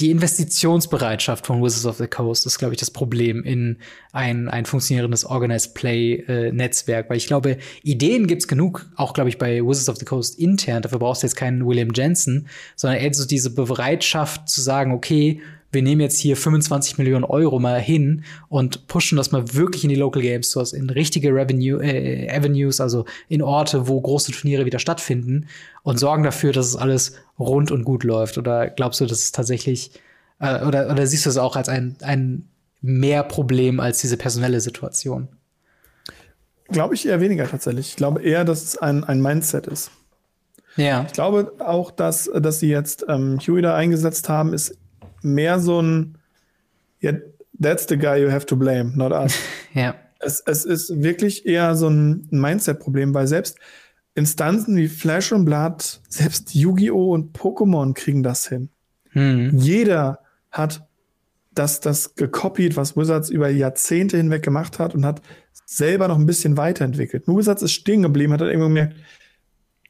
[0.00, 3.78] die Investitionsbereitschaft von Wizards of the Coast ist, glaube ich, das Problem in
[4.12, 7.06] ein, ein funktionierendes Organized Play-Netzwerk.
[7.06, 10.38] Äh, Weil ich glaube, Ideen gibt's genug, auch, glaube ich, bei Wizards of the Coast
[10.38, 10.82] intern.
[10.82, 15.42] Dafür brauchst du jetzt keinen William Jensen, sondern eher so diese Bereitschaft zu sagen, okay,
[15.72, 19.90] wir nehmen jetzt hier 25 Millionen Euro mal hin und pushen das mal wirklich in
[19.90, 24.64] die Local Game Stores, in richtige Revenue, äh, Avenues, also in Orte, wo große Turniere
[24.64, 25.46] wieder stattfinden
[25.82, 28.36] und sorgen dafür, dass es alles rund und gut läuft?
[28.38, 29.92] Oder glaubst du, dass es tatsächlich,
[30.40, 32.48] äh, oder, oder siehst du es auch als ein, ein
[32.80, 35.28] mehr Problem als diese personelle Situation?
[36.68, 37.90] Glaube ich eher weniger tatsächlich.
[37.90, 39.90] Ich glaube eher, dass es ein, ein Mindset ist.
[40.76, 41.04] Ja.
[41.06, 44.76] Ich glaube auch, dass, dass sie jetzt ähm, Huey da eingesetzt haben, ist
[45.22, 46.18] mehr so ein,
[47.02, 47.18] yeah,
[47.60, 49.38] that's the guy you have to blame, not us.
[49.74, 49.94] ja.
[50.18, 53.58] Es, es ist wirklich eher so ein Mindset-Problem, weil selbst
[54.14, 57.14] Instanzen wie Flash und Blood, selbst Yu-Gi-Oh!
[57.14, 58.68] und Pokémon kriegen das hin.
[59.12, 59.56] Hm.
[59.56, 60.86] Jeder hat
[61.52, 65.22] das, das gekopiert, was Wizards über Jahrzehnte hinweg gemacht hat und hat
[65.64, 67.26] selber noch ein bisschen weiterentwickelt.
[67.26, 68.96] Nur Wizards ist stehen geblieben, hat dann irgendwann gemerkt,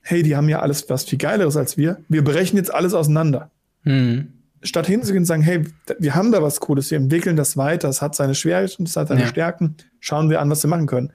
[0.02, 1.98] hey, die haben ja alles was viel Geileres als wir.
[2.08, 3.50] Wir brechen jetzt alles auseinander.
[3.82, 5.64] Hm statt hinzugehen und sagen, hey,
[5.98, 9.08] wir haben da was Cooles, wir entwickeln das weiter, es hat seine Schwierigkeiten, es hat
[9.08, 9.26] seine ja.
[9.26, 11.12] Stärken, schauen wir an, was wir machen können.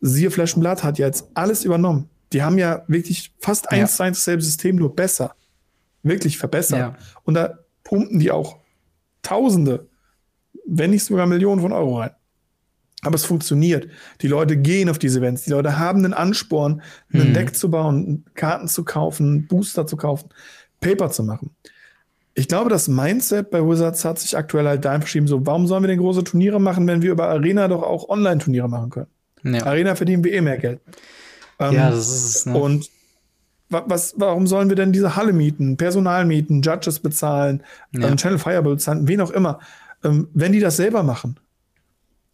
[0.00, 2.08] Siehe Blood hat ja jetzt alles übernommen.
[2.32, 5.34] Die haben ja wirklich fast eins zu eins dasselbe System, nur besser.
[6.02, 6.78] Wirklich verbessert.
[6.78, 6.96] Ja.
[7.24, 8.58] Und da pumpen die auch
[9.22, 9.88] Tausende,
[10.66, 12.10] wenn nicht sogar Millionen von Euro rein.
[13.02, 13.88] Aber es funktioniert.
[14.22, 15.44] Die Leute gehen auf diese Events.
[15.44, 16.82] Die Leute haben einen Ansporn,
[17.12, 17.34] ein hm.
[17.34, 20.30] Deck zu bauen, Karten zu kaufen, Booster zu kaufen
[20.80, 21.50] Paper zu machen.
[22.38, 25.82] Ich glaube, das Mindset bei Wizards hat sich aktuell halt dahin verschieben, so, warum sollen
[25.82, 29.08] wir denn große Turniere machen, wenn wir über Arena doch auch Online-Turniere machen können?
[29.42, 29.66] Ja.
[29.66, 30.80] Arena verdienen wir eh mehr Geld.
[31.58, 32.46] Ähm, ja, das ist es.
[32.46, 32.56] Ne?
[32.56, 32.90] Und
[33.70, 38.06] was, warum sollen wir denn diese Halle mieten, Personal mieten, Judges bezahlen, ja.
[38.06, 39.58] ähm, Channel Fireball bezahlen, wen auch immer,
[40.04, 41.40] ähm, wenn die das selber machen?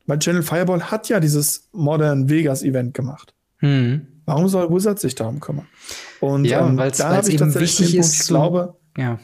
[0.07, 3.33] Weil Channel Fireball hat ja dieses Modern Vegas Event gemacht.
[3.61, 4.07] Hm.
[4.27, 5.67] Warum soll Wizards sich darum kümmern?
[6.21, 9.19] Und ja, ähm, da habe ich wichtig ist, Punkt, ich glaube, ja.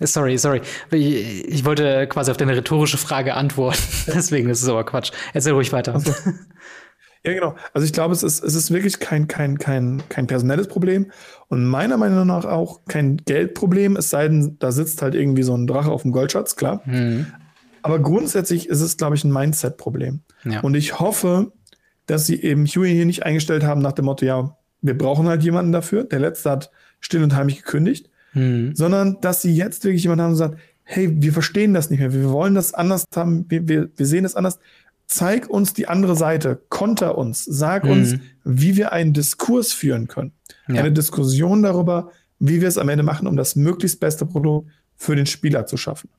[0.00, 0.60] Sorry, sorry.
[0.90, 3.80] Ich, ich, wollte quasi auf deine rhetorische Frage antworten.
[4.06, 5.10] Deswegen ist es aber Quatsch.
[5.32, 5.94] Erzähl ruhig weiter.
[5.94, 6.12] Also,
[7.24, 7.56] ja, genau.
[7.72, 11.10] Also ich glaube, es ist, es ist wirklich kein, kein, kein, kein personelles Problem
[11.48, 15.56] und meiner Meinung nach auch kein Geldproblem, es sei denn, da sitzt halt irgendwie so
[15.56, 16.82] ein Drache auf dem Goldschatz, klar.
[16.84, 17.26] Mhm.
[17.82, 20.20] Aber grundsätzlich ist es, glaube ich, ein Mindset-Problem.
[20.44, 20.60] Ja.
[20.60, 21.52] Und ich hoffe,
[22.06, 25.42] dass sie eben Huey hier nicht eingestellt haben nach dem Motto, ja, wir brauchen halt
[25.42, 26.04] jemanden dafür.
[26.04, 26.70] Der letzte hat
[27.00, 28.74] still und heimlich gekündigt mhm.
[28.74, 32.12] sondern dass sie jetzt wirklich jemanden haben und sagt, hey, wir verstehen das nicht mehr,
[32.12, 34.58] wir wollen das anders haben, wir, wir, wir sehen das anders.
[35.08, 37.90] Zeig uns die andere Seite, konter uns, sag mhm.
[37.90, 38.14] uns,
[38.44, 40.32] wie wir einen Diskurs führen können.
[40.68, 40.80] Ja.
[40.80, 45.16] Eine Diskussion darüber, wie wir es am Ende machen, um das möglichst beste Produkt für
[45.16, 46.10] den Spieler zu schaffen.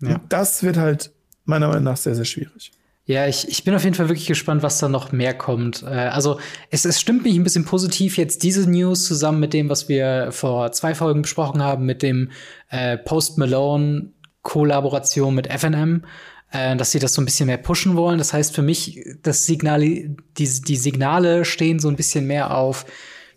[0.00, 0.20] Ja.
[0.28, 1.12] Das wird halt
[1.44, 2.72] meiner Meinung nach sehr, sehr schwierig.
[3.06, 5.82] Ja, ich, ich bin auf jeden Fall wirklich gespannt, was da noch mehr kommt.
[5.82, 6.40] Äh, also
[6.70, 10.28] es, es stimmt mich ein bisschen positiv jetzt diese News zusammen mit dem, was wir
[10.32, 12.30] vor zwei Folgen besprochen haben, mit dem
[12.70, 16.04] äh, Post Malone Kollaboration mit FNM,
[16.50, 18.16] äh, dass sie das so ein bisschen mehr pushen wollen.
[18.16, 22.86] Das heißt für mich, das Signal, die, die Signale stehen so ein bisschen mehr auf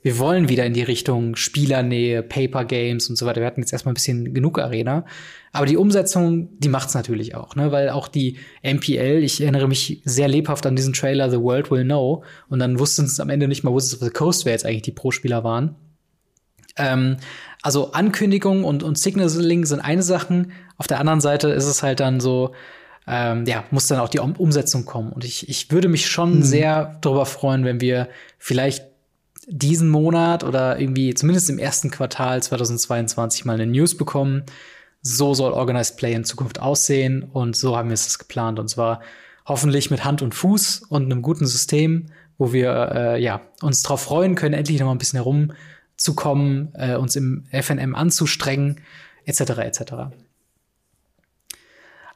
[0.08, 3.41] wir wollen wieder in die Richtung Spielernähe, Paper Games und so weiter.
[3.41, 5.03] Wir hatten jetzt erstmal ein bisschen genug Arena.
[5.51, 7.74] Aber die Umsetzung, die macht's natürlich auch, ne?
[7.74, 11.84] Weil auch die MPL, ich erinnere mich sehr lebhaft an diesen Trailer The World Will
[11.84, 12.24] Know.
[12.47, 14.84] Und dann wussten es am Ende nicht mal, Wizards of the Coast, wer jetzt eigentlich
[14.84, 15.76] die Pro-Spieler waren.
[16.78, 17.18] Ähm,
[17.62, 20.45] also Ankündigung und, und Signaling sind eine Sache.
[20.78, 22.53] Auf der anderen Seite ist es halt dann so,
[23.08, 25.12] ähm, ja, muss dann auch die um Umsetzung kommen.
[25.12, 26.43] Und ich, ich würde mich schon hm.
[26.43, 28.86] sehr darüber freuen, wenn wir vielleicht
[29.47, 34.43] diesen Monat oder irgendwie zumindest im ersten Quartal 2022 mal eine News bekommen.
[35.01, 38.59] So soll Organized Play in Zukunft aussehen und so haben wir es geplant.
[38.59, 39.01] Und zwar
[39.45, 44.01] hoffentlich mit Hand und Fuß und einem guten System, wo wir äh, ja, uns darauf
[44.01, 48.81] freuen können, endlich noch mal ein bisschen herumzukommen, äh, uns im FNM anzustrengen,
[49.23, 49.41] etc.
[49.59, 49.81] etc.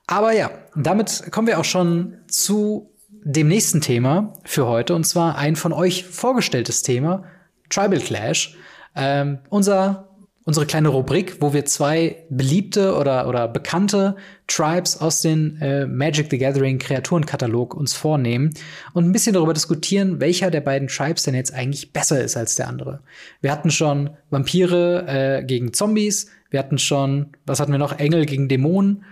[0.05, 2.90] Aber ja, damit kommen wir auch schon zu
[3.23, 7.23] dem nächsten Thema für heute, und zwar ein von euch vorgestelltes Thema,
[7.69, 8.55] Tribal Clash.
[8.95, 10.09] Ähm, unser,
[10.43, 14.17] unsere kleine Rubrik, wo wir zwei beliebte oder, oder bekannte
[14.47, 18.53] Tribes aus dem äh, Magic the Gathering Kreaturenkatalog uns vornehmen
[18.93, 22.55] und ein bisschen darüber diskutieren, welcher der beiden Tribes denn jetzt eigentlich besser ist als
[22.55, 23.01] der andere.
[23.39, 28.25] Wir hatten schon Vampire äh, gegen Zombies, wir hatten schon, was hatten wir noch, Engel
[28.25, 29.05] gegen Dämonen.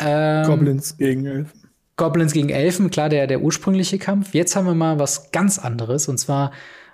[0.00, 1.61] Ähm, Goblins gegen Elfen.
[2.02, 4.34] Goblins gegen Elfen, klar, der, der ursprüngliche Kampf.
[4.34, 6.50] Jetzt haben wir mal was ganz anderes und zwar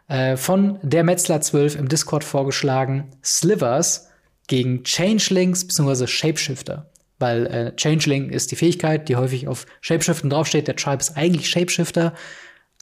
[0.06, 4.09] äh, von der Metzler 12 im Discord vorgeschlagen Slivers
[4.48, 6.06] gegen Changelings bzw.
[6.06, 6.90] Shapeshifter.
[7.18, 10.68] Weil äh, Changeling ist die Fähigkeit, die häufig auf Shapeshiften draufsteht.
[10.68, 12.12] Der Tribe ist eigentlich Shapeshifter.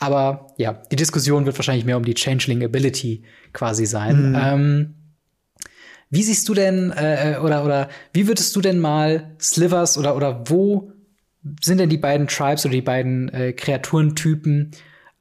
[0.01, 3.22] Aber ja, die Diskussion wird wahrscheinlich mehr um die Changeling Ability
[3.53, 4.31] quasi sein.
[4.31, 4.37] Mhm.
[4.37, 4.95] Ähm,
[6.11, 10.16] wie siehst du denn, äh, äh oder, oder wie würdest du denn mal Slivers oder,
[10.16, 10.91] oder wo
[11.63, 14.73] sind denn die beiden Tribes oder die beiden äh, Kreaturentypen?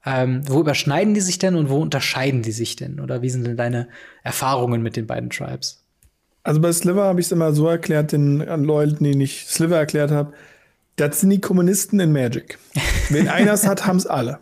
[0.04, 3.00] Ähm, wo überschneiden die sich denn und wo unterscheiden die sich denn?
[3.00, 3.88] Oder wie sind denn deine
[4.22, 5.82] Erfahrungen mit den beiden Tribes?
[6.44, 9.76] Also bei Sliver habe ich es immer so erklärt, den an Leuten, die ich Sliver
[9.76, 10.32] erklärt habe,
[10.94, 12.56] das sind die Kommunisten in Magic.
[13.10, 14.38] Wenn einer es hat, haben es alle.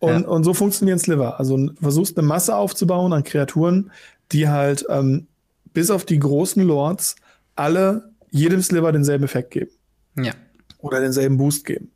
[0.00, 0.28] Und, ja.
[0.28, 1.40] und so funktioniert Sliver.
[1.40, 3.90] Also versuchst eine Masse aufzubauen an Kreaturen,
[4.32, 5.28] die halt ähm,
[5.72, 7.16] bis auf die großen Lords
[7.56, 9.70] alle jedem Sliver denselben Effekt geben.
[10.14, 10.34] Ja
[10.78, 11.92] oder denselben Boost geben.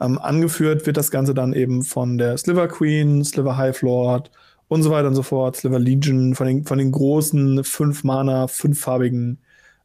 [0.00, 4.30] Ähm, angeführt wird das Ganze dann eben von der Sliver Queen, Sliver Hive Lord
[4.68, 8.48] und so weiter und so fort, Sliver Legion, von den, von den großen fünf Mana,
[8.48, 9.38] fünffarbigen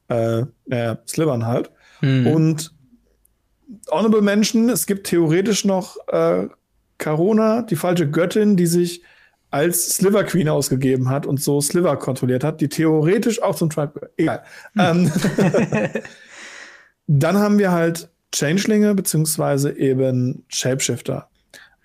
[0.09, 1.71] äh, äh, Slivern halt.
[2.01, 2.27] Mhm.
[2.27, 2.73] Und
[3.91, 6.47] Honorable Menschen, es gibt theoretisch noch äh,
[6.97, 9.01] Carona, die falsche Göttin, die sich
[9.49, 14.09] als Sliver Queen ausgegeben hat und so Sliver kontrolliert hat, die theoretisch auch zum Tribe.
[14.17, 14.43] Egal.
[14.73, 14.81] Mhm.
[14.81, 15.11] Ähm,
[17.07, 21.29] dann haben wir halt Changelinge beziehungsweise eben Shapeshifter.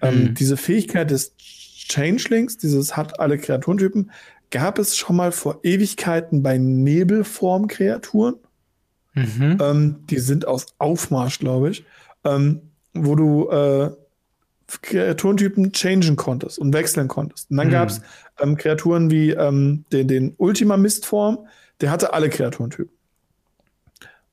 [0.00, 0.26] Ähm, mhm.
[0.26, 4.10] Ähm, diese Fähigkeit des Changelings, dieses hat alle Kreaturentypen,
[4.50, 8.36] gab es schon mal vor Ewigkeiten bei Nebelform-Kreaturen.
[9.14, 9.58] Mhm.
[9.60, 11.84] Ähm, die sind aus Aufmarsch, glaube ich,
[12.24, 12.62] ähm,
[12.94, 13.90] wo du äh,
[14.80, 17.50] Kreaturentypen changen konntest und wechseln konntest.
[17.50, 17.72] Und dann mhm.
[17.72, 18.00] gab es
[18.40, 21.46] ähm, Kreaturen wie ähm, den, den Ultima Mistform,
[21.80, 22.94] der hatte alle Kreaturentypen.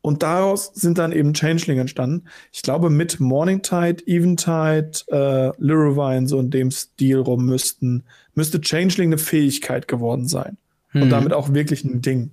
[0.01, 2.25] Und daraus sind dann eben Changeling entstanden.
[2.53, 9.09] Ich glaube, mit Morningtide, Eventide, äh, Lurivine, so in dem Stil rum müssten, müsste Changeling
[9.09, 10.57] eine Fähigkeit geworden sein.
[10.93, 11.03] Mhm.
[11.03, 12.31] Und damit auch wirklich ein Ding.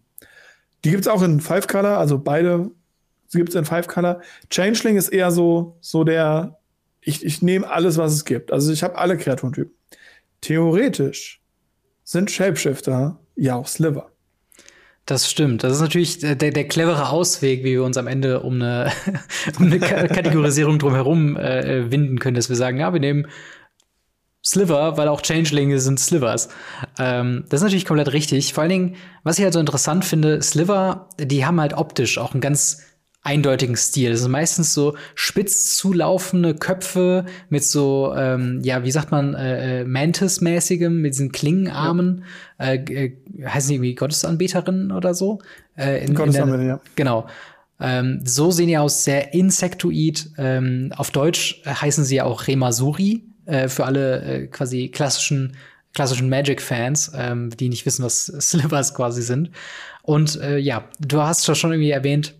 [0.85, 2.71] Die gibt's auch in Five Color, also beide
[3.33, 4.21] gibt's in Five Color.
[4.51, 6.59] Changeling ist eher so, so der,
[7.01, 8.53] ich, ich nehme alles, was es gibt.
[8.53, 9.73] Also ich habe alle Kreaturentypen.
[10.41, 11.43] Theoretisch
[12.05, 14.11] sind Shapeshifter ja auch Sliver.
[15.07, 15.63] Das stimmt.
[15.63, 18.91] Das ist natürlich der, der clevere Ausweg, wie wir uns am Ende um eine,
[19.59, 23.29] um eine Kategorisierung drumherum äh, winden können, dass wir sagen, ja, wir nehmen
[24.45, 26.49] Sliver, weil auch Changelinge sind Slivers.
[26.99, 28.53] Ähm, das ist natürlich komplett richtig.
[28.53, 32.33] Vor allen Dingen, was ich halt so interessant finde, Sliver, die haben halt optisch auch
[32.33, 32.83] einen ganz
[33.27, 34.13] eindeutigen Stil.
[34.13, 39.81] Das sind meistens so spitz zulaufende Köpfe mit so, ähm, ja, wie sagt man, äh,
[39.81, 42.25] äh Mantis-mäßigem, mit diesen Klingenarmen.
[42.59, 42.67] Ja.
[42.67, 43.13] Äh, äh,
[43.45, 45.41] heißen die irgendwie Gottesanbeterinnen oder so?
[45.77, 46.81] Äh, in, Gottesanbeterin, ja.
[46.95, 47.27] Genau.
[47.81, 50.31] Ähm, so sehen die aus, sehr insektoid.
[50.39, 55.57] Ähm, auf Deutsch heißen sie ja auch Remasuri, äh, für alle äh, quasi klassischen
[55.95, 59.51] klassischen Magic-Fans, ähm, die nicht wissen, was Slivers quasi sind.
[60.03, 62.35] Und äh, ja, du hast schon irgendwie erwähnt,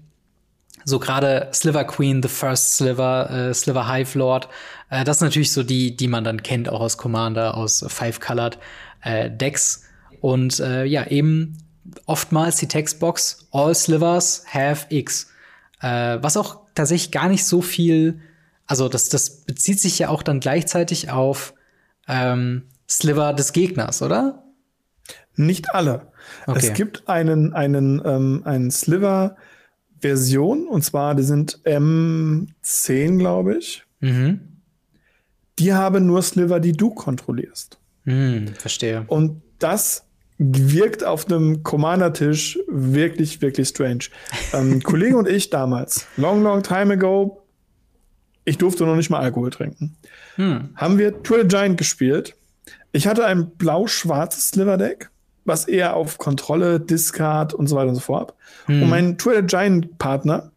[0.87, 4.49] so gerade Sliver Queen, The First Sliver, äh, Sliver Hive Lord,
[4.89, 8.21] äh, das sind natürlich so die, die man dann kennt, auch aus Commander, aus Five
[8.21, 8.59] Colored
[9.03, 9.83] äh, Decks.
[10.21, 11.59] Und äh, ja, eben
[12.07, 15.29] oftmals die Textbox All Slivers have X.
[15.81, 18.21] Äh, was auch tatsächlich gar nicht so viel,
[18.67, 21.53] also das, das bezieht sich ja auch dann gleichzeitig auf
[22.07, 24.45] ähm, Sliver des Gegners, oder?
[25.35, 26.13] Nicht alle.
[26.47, 26.59] Okay.
[26.59, 29.37] Es gibt einen, einen, ähm, einen Sliver,
[30.01, 33.85] Version, und zwar, die sind M10, glaube ich.
[34.01, 34.41] Mhm.
[35.59, 37.79] Die haben nur Sliver, die du kontrollierst.
[38.05, 39.05] Mhm, verstehe.
[39.09, 40.07] Und das
[40.39, 44.05] wirkt auf einem Commander-Tisch wirklich, wirklich strange.
[44.53, 47.43] ähm, Kollege und ich damals, long, long time ago,
[48.45, 49.97] ich durfte noch nicht mal Alkohol trinken,
[50.37, 50.71] hm.
[50.77, 52.37] haben wir Twitter Giant gespielt.
[52.93, 55.11] Ich hatte ein blau-schwarzes Sliver-Deck
[55.47, 58.35] was eher auf Kontrolle, Discard und so weiter und so fort.
[58.67, 58.83] Hm.
[58.83, 60.51] Und mein Twitter Giant Partner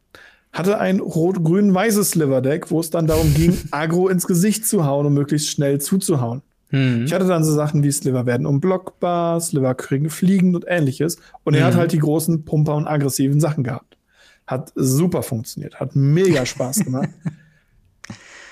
[0.51, 5.05] hatte ein rot-grün-weißes Sliver Deck, wo es dann darum ging, Agro ins Gesicht zu hauen
[5.05, 6.41] und möglichst schnell zuzuhauen.
[6.69, 7.05] Hm.
[7.05, 11.17] Ich hatte dann so Sachen wie Sliver werden unblockbar, Sliver kriegen fliegend und ähnliches.
[11.43, 11.67] Und er hm.
[11.67, 13.97] hat halt die großen Pumper und aggressiven Sachen gehabt.
[14.45, 17.09] Hat super funktioniert, hat mega Spaß gemacht.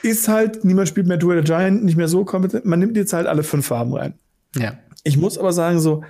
[0.03, 2.65] Ist halt, niemand spielt mehr Duel Giant, nicht mehr so kompetent.
[2.65, 4.13] Man nimmt jetzt halt alle fünf Farben rein.
[4.55, 4.77] Ja.
[5.03, 6.03] Ich muss aber sagen, so,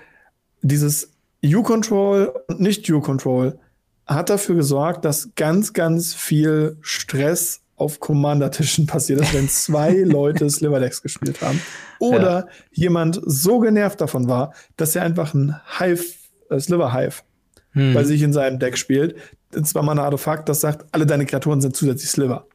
[0.62, 1.12] dieses
[1.44, 3.60] U-Control und nicht U-Control
[4.06, 10.50] hat dafür gesorgt, dass ganz, ganz viel Stress auf Commander-Tischen passiert ist, wenn zwei Leute
[10.50, 11.62] Sliverdecks gespielt haben.
[12.00, 12.48] Oder ja.
[12.72, 16.04] jemand so genervt davon war, dass er einfach ein Hive,
[16.50, 17.22] äh, Sliver Hive
[17.72, 17.94] hm.
[17.94, 19.16] bei sich in seinem Deck spielt.
[19.52, 22.48] Das war mal ein Artefakt, das sagt, alle deine Kreaturen sind zusätzlich Sliver.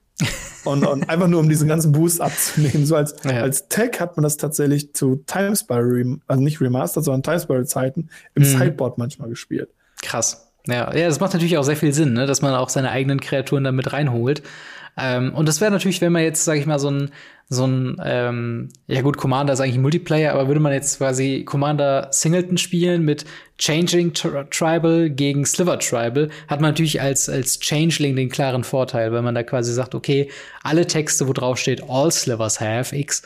[0.65, 2.87] Und, und einfach nur um diesen ganzen Boost abzunehmen.
[2.87, 3.43] So als, ja.
[3.43, 7.67] als Tech hat man das tatsächlich zu Time Spiral, also nicht Remastered, sondern Time Spiral
[7.67, 8.47] Zeiten im mhm.
[8.47, 9.71] Sideboard manchmal gespielt.
[10.03, 10.49] Krass.
[10.67, 12.27] Ja, ja, das macht natürlich auch sehr viel Sinn, ne?
[12.27, 14.43] dass man auch seine eigenen Kreaturen damit reinholt.
[14.97, 17.11] Ähm, und das wäre natürlich, wenn man jetzt, sag ich mal, so ein,
[17.49, 22.09] so ein, ähm, ja gut, Commander ist eigentlich Multiplayer, aber würde man jetzt quasi Commander
[22.11, 23.25] Singleton spielen mit
[23.59, 29.23] Changing Tribal gegen Sliver Tribal, hat man natürlich als, als Changeling den klaren Vorteil, weil
[29.23, 30.31] man da quasi sagt, okay,
[30.63, 33.23] alle Texte, wo drauf steht, all Slivers have X,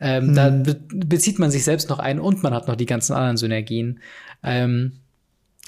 [0.00, 0.34] ähm, hm.
[0.34, 3.36] da be bezieht man sich selbst noch ein und man hat noch die ganzen anderen
[3.36, 4.00] Synergien.
[4.42, 4.92] Ähm,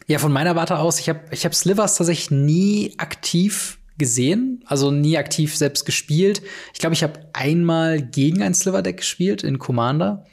[0.07, 4.91] ja, von meiner Warte aus, ich habe ich hab Slivers tatsächlich nie aktiv gesehen, also
[4.91, 6.43] nie aktiv selbst gespielt.
[6.73, 10.25] Ich glaube, ich habe einmal gegen ein Sliver-Deck gespielt in Commander.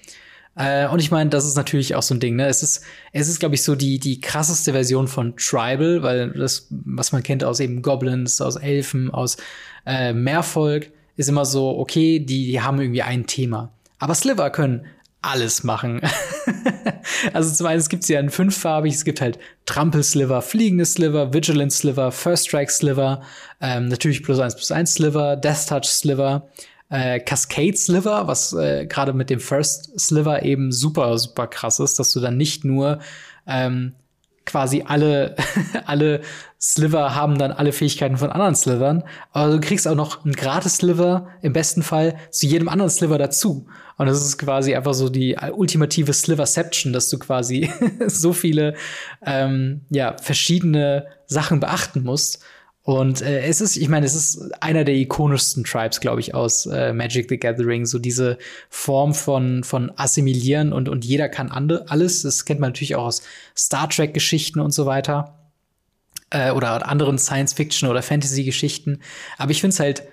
[0.56, 2.48] Äh, und ich meine, das ist natürlich auch so ein Ding, ne?
[2.48, 2.84] Es ist,
[3.14, 7.24] es ist, glaube ich, so die, die krasseste Version von Tribal, weil das, was man
[7.24, 9.38] kennt aus eben Goblins, aus Elfen, aus
[9.86, 13.72] äh, Mehrvolk, ist immer so, okay, die, die haben irgendwie ein Thema.
[14.00, 14.86] Aber Sliver können
[15.22, 16.02] alles machen.
[17.34, 21.34] also zum einen, es gibt sie ja in fünffarbig, es gibt halt Trampel-Sliver, fliegende Sliver,
[21.34, 23.22] Vigilant Sliver, First Strike Sliver,
[23.62, 26.48] ähm, natürlich plus eins plus eins Sliver, Death Touch Sliver,
[26.90, 32.00] äh, Cascade Sliver, was äh, gerade mit dem First Sliver eben super, super krass ist,
[32.00, 33.00] dass du dann nicht nur
[33.46, 33.94] ähm,
[34.46, 35.36] quasi alle,
[35.86, 36.22] alle
[36.60, 41.28] Sliver haben dann alle Fähigkeiten von anderen Slivern, aber du kriegst auch noch einen Gratis-Sliver
[41.42, 43.68] im besten Fall zu jedem anderen Sliver dazu.
[44.00, 47.70] Und das ist quasi einfach so die ultimative Sliverception, dass du quasi
[48.08, 48.76] so viele
[49.26, 52.42] ähm, ja, verschiedene Sachen beachten musst.
[52.82, 56.66] Und äh, es ist, ich meine, es ist einer der ikonischsten Tribes, glaube ich, aus
[56.66, 57.86] äh, Magic the Gathering.
[57.86, 58.38] So diese
[58.70, 62.22] Form von, von Assimilieren und, und jeder kann ande, alles.
[62.22, 63.22] Das kennt man natürlich auch aus
[63.54, 65.38] Star Trek-Geschichten und so weiter.
[66.30, 69.02] Äh, oder anderen Science-Fiction- oder Fantasy-Geschichten.
[69.38, 70.04] Aber ich finde es halt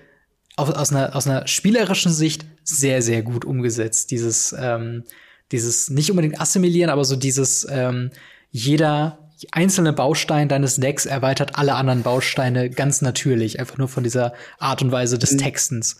[0.57, 4.11] aus, aus, einer, aus einer spielerischen Sicht sehr, sehr gut umgesetzt.
[4.11, 5.03] Dieses, ähm,
[5.51, 8.11] dieses nicht unbedingt Assimilieren, aber so dieses ähm,
[8.51, 9.19] jeder
[9.51, 14.81] einzelne Baustein deines Decks erweitert alle anderen Bausteine ganz natürlich, einfach nur von dieser Art
[14.81, 15.37] und Weise des mhm.
[15.37, 15.97] Textens.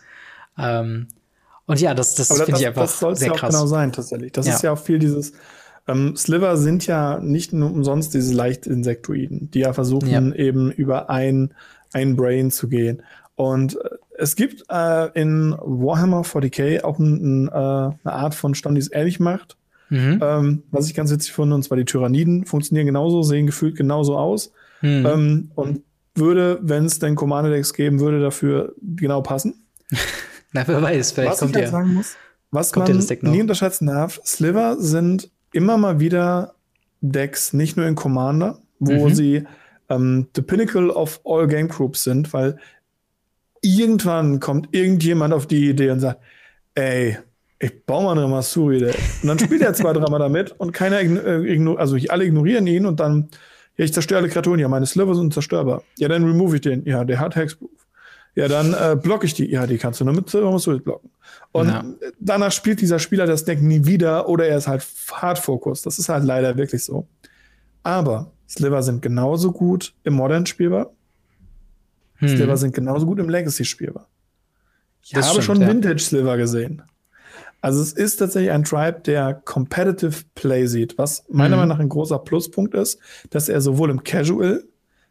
[0.58, 1.08] Ähm,
[1.66, 3.54] und ja, das, das finde ich einfach das soll's sehr ja auch krass.
[3.54, 4.32] genau sein, tatsächlich.
[4.32, 4.56] Das ja.
[4.56, 5.34] ist ja auch viel dieses
[5.88, 10.36] ähm, Sliver sind ja nicht nur umsonst diese leicht Insektoiden, die ja versuchen ja.
[10.36, 11.54] eben über ein,
[11.94, 13.04] ein Brain zu gehen.
[13.38, 18.56] Und äh, es gibt äh, in Warhammer 40k auch ein, ein, äh, eine Art von
[18.56, 19.56] Stamm, die es ähnlich macht.
[19.90, 20.20] Mhm.
[20.22, 24.18] Ähm, was ich ganz witzig finde, und zwar die Tyranniden funktionieren genauso, sehen gefühlt genauso
[24.18, 24.52] aus.
[24.82, 25.06] Mhm.
[25.06, 25.84] Ähm, und
[26.16, 29.68] würde, wenn es denn Commander-Decks geben würde, dafür genau passen.
[30.52, 32.16] Na, wer weiß, vielleicht was kommt ich halt sagen muss,
[32.50, 36.56] was kommt man nie unterschätzen darf, Sliver sind immer mal wieder
[37.02, 39.14] Decks, nicht nur in Commander, wo mhm.
[39.14, 39.44] sie
[39.90, 42.58] ähm, the pinnacle of all game groups sind, weil
[43.62, 46.22] irgendwann kommt irgendjemand auf die Idee und sagt,
[46.76, 47.18] ey,
[47.60, 48.84] ich baue mal eine Masuri.
[48.86, 53.00] Und dann spielt er zwei, dreimal damit und keiner, äh, also alle ignorieren ihn und
[53.00, 53.30] dann,
[53.78, 54.60] ja, ich zerstöre alle Kreaturen.
[54.60, 55.84] Ja, meine Sliver sind zerstörbar.
[55.98, 56.86] Ja, dann remove ich den.
[56.86, 57.70] Ja, der hat Hexproof.
[58.36, 59.50] Ja, dann äh, blocke ich die.
[59.50, 61.10] Ja, die kannst du nur mit Masuri blocken.
[61.52, 61.84] Und ja.
[62.20, 65.82] danach spielt dieser Spieler das Deck nie wieder oder er ist halt hart Fokus.
[65.82, 67.08] Das ist halt leider wirklich so.
[67.82, 70.92] Aber Sliver sind genauso gut im Modern spielbar.
[72.18, 72.30] Hm.
[72.30, 74.08] Sliver sind genauso gut im Legacy spielbar.
[75.02, 76.84] Ich das habe stimmt, schon Vintage Sliver gesehen.
[77.62, 81.62] Also es ist tatsächlich ein Tribe, der Competitive Play sieht, was meiner mhm.
[81.62, 83.00] Meinung nach ein großer Pluspunkt ist,
[83.30, 84.64] dass er sowohl im Casual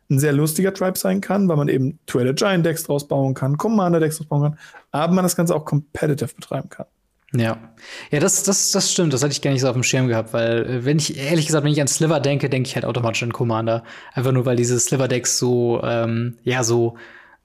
[0.08, 3.56] ein sehr lustiger Tribe sein kann, weil man eben Trader Giant Decks draus bauen kann,
[3.56, 4.58] Commander Decks draus bauen kann,
[4.92, 6.86] aber man das Ganze auch competitive betreiben kann.
[7.32, 7.74] Ja,
[8.10, 9.12] ja, das, das, das stimmt.
[9.12, 11.46] Das hatte ich gar nicht so auf dem Schirm gehabt, weil äh, wenn ich ehrlich
[11.46, 13.82] gesagt, wenn ich an Sliver denke, denke ich halt automatisch an Commander.
[14.14, 16.96] Einfach nur, weil diese Sliver Decks so, ähm, ja, so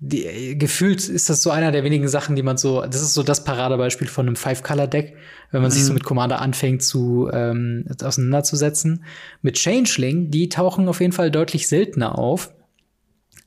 [0.03, 3.21] die, gefühlt ist das so einer der wenigen Sachen, die man so, das ist so
[3.21, 5.15] das Paradebeispiel von einem Five-Color-Deck,
[5.51, 5.73] wenn man mhm.
[5.73, 5.95] sich so mhm.
[5.95, 9.03] mit Commander anfängt zu ähm, auseinanderzusetzen.
[9.41, 12.51] Mit Changeling, die tauchen auf jeden Fall deutlich seltener auf,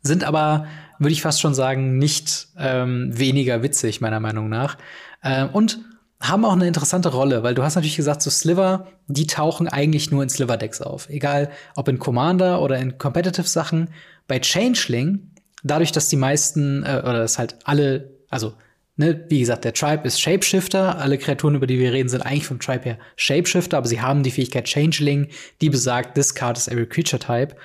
[0.02, 0.66] sind aber,
[0.98, 4.78] würde ich fast schon sagen, nicht ähm, weniger witzig, meiner Meinung nach.
[5.24, 5.80] Ähm, und
[6.28, 10.10] haben auch eine interessante Rolle, weil du hast natürlich gesagt, so Sliver, die tauchen eigentlich
[10.10, 11.08] nur in Sliver-Decks auf.
[11.08, 13.90] Egal, ob in Commander oder in Competitive-Sachen.
[14.26, 15.30] Bei Changeling
[15.64, 18.54] dadurch, dass die meisten, äh, oder dass halt alle, also,
[18.96, 20.98] ne, wie gesagt, der Tribe ist Shapeshifter.
[20.98, 24.22] Alle Kreaturen, über die wir reden, sind eigentlich vom Tribe her Shapeshifter, aber sie haben
[24.22, 25.28] die Fähigkeit Changeling,
[25.60, 27.56] die besagt, this card is every creature type.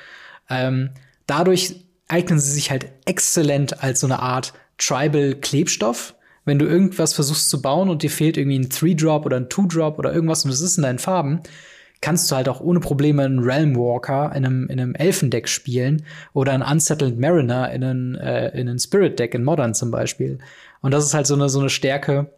[0.49, 0.91] Ähm,
[1.27, 1.75] dadurch
[2.07, 6.15] eignen sie sich halt exzellent als so eine Art Tribal-Klebstoff.
[6.45, 9.99] Wenn du irgendwas versuchst zu bauen und dir fehlt irgendwie ein Three-Drop oder ein Two-Drop
[9.99, 11.41] oder irgendwas und es ist in deinen Farben,
[12.01, 16.05] kannst du halt auch ohne Probleme einen Realm Walker in einem, in einem Elfendeck spielen
[16.33, 20.39] oder einen Unsettled Mariner in einem, äh, Spirit Deck in Modern zum Beispiel.
[20.81, 22.31] Und das ist halt so eine, so eine Stärke.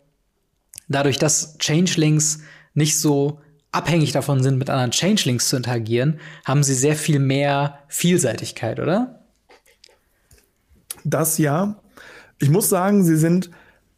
[0.88, 2.40] Dadurch, dass Changelings
[2.74, 3.40] nicht so
[3.72, 9.22] abhängig davon sind, mit anderen Changelings zu interagieren, haben sie sehr viel mehr Vielseitigkeit, oder?
[11.04, 11.82] Das ja.
[12.40, 13.52] Ich muss sagen, sie sind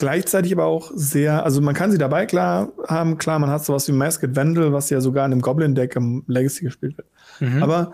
[0.03, 3.87] gleichzeitig aber auch sehr, also man kann sie dabei klar haben, klar, man hat sowas
[3.87, 7.07] wie Masked Vandal, was ja sogar in dem Goblin-Deck im Legacy gespielt wird.
[7.39, 7.63] Mhm.
[7.63, 7.93] Aber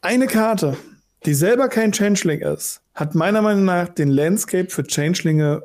[0.00, 0.76] eine Karte,
[1.24, 5.64] die selber kein Changeling ist, hat meiner Meinung nach den Landscape für Changelinge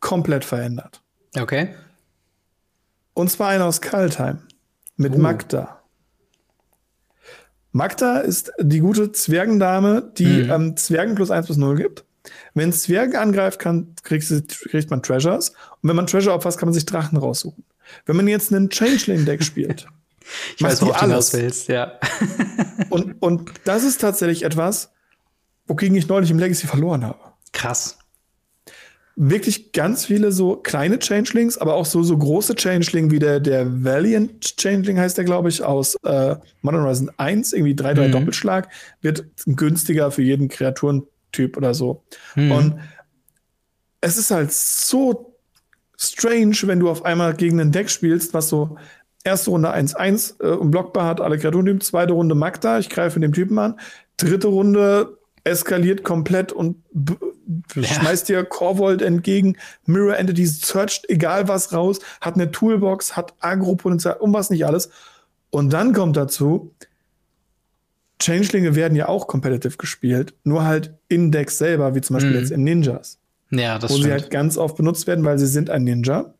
[0.00, 1.00] komplett verändert.
[1.38, 1.68] Okay.
[3.14, 4.40] Und zwar einer aus Kaltheim
[4.96, 5.18] mit uh.
[5.18, 5.80] Magda.
[7.70, 10.50] Magda ist die gute Zwergendame, die mhm.
[10.50, 12.05] ähm, Zwergen plus 1 bis 0 gibt.
[12.54, 14.28] Wenn Zwerge angreift, kann, kriegt,
[14.70, 15.50] kriegt man Treasures.
[15.82, 17.64] Und wenn man Treasure opfert, kann man sich Drachen raussuchen.
[18.04, 19.86] Wenn man jetzt einen Changeling-Deck spielt,
[20.56, 21.98] ich weiß, worauf du das willst, ja.
[22.90, 24.90] und, und das ist tatsächlich etwas,
[25.66, 27.18] wogegen ich neulich im Legacy verloren habe.
[27.52, 27.98] Krass.
[29.18, 33.82] Wirklich ganz viele so kleine Changelings, aber auch so, so große Changeling wie der, der
[33.82, 38.12] Valiant Changeling heißt der, glaube ich, aus äh, Modern Horizon 1, irgendwie 3-3 mhm.
[38.12, 38.68] Doppelschlag,
[39.00, 41.04] wird günstiger für jeden Kreaturen
[41.36, 42.02] Typ oder so.
[42.34, 42.50] Hm.
[42.50, 42.80] Und
[44.00, 45.36] es ist halt so
[45.98, 48.76] strange, wenn du auf einmal gegen ein Deck spielst, was so
[49.24, 53.58] erste Runde 1-1 äh, unblockbar hat, alle Kreaturen, zweite Runde Magda, ich greife den Typen
[53.58, 53.78] an,
[54.16, 56.76] dritte Runde eskaliert komplett und
[57.74, 57.82] ja.
[57.82, 64.16] schmeißt dir Corvold entgegen, Mirror Entities searcht egal was raus, hat eine Toolbox, hat Agro-Potenzial
[64.16, 64.90] und was nicht alles.
[65.50, 66.74] Und dann kommt dazu,
[68.18, 72.38] Changelinge werden ja auch competitive gespielt, nur halt in Decks selber, wie zum Beispiel mhm.
[72.38, 73.18] jetzt in Ninjas.
[73.50, 74.04] Ja, das Wo stimmt.
[74.06, 76.34] sie halt ganz oft benutzt werden, weil sie sind ein Ninja.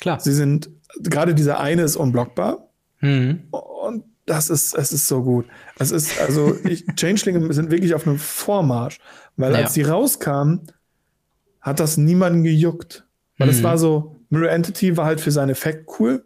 [0.00, 0.18] Klar.
[0.18, 2.68] Sie sind, gerade dieser eine ist unblockbar.
[3.00, 3.44] Mhm.
[3.50, 5.46] Und das ist, es ist so gut.
[5.78, 8.98] Es ist, also, ich, Changelinge sind wirklich auf einem Vormarsch.
[9.36, 9.58] Weil Ja.
[9.60, 10.62] als die rauskamen,
[11.60, 13.04] hat das niemanden gejuckt.
[13.38, 13.64] Weil es Mhm.
[13.64, 16.24] war so, Mirror Entity war halt für seinen Effekt cool.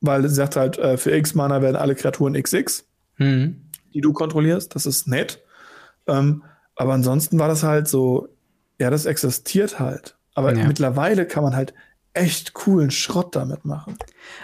[0.00, 2.84] Weil es sagt halt, äh, für X-Mana werden alle Kreaturen XX,
[3.18, 3.62] Mhm.
[3.94, 4.74] die du kontrollierst.
[4.74, 5.40] Das ist nett.
[6.06, 6.42] Ähm,
[6.76, 8.28] aber ansonsten war das halt so,
[8.78, 10.16] ja, das existiert halt.
[10.34, 10.66] Aber Ja.
[10.66, 11.74] mittlerweile kann man halt
[12.14, 13.96] echt coolen Schrott damit machen.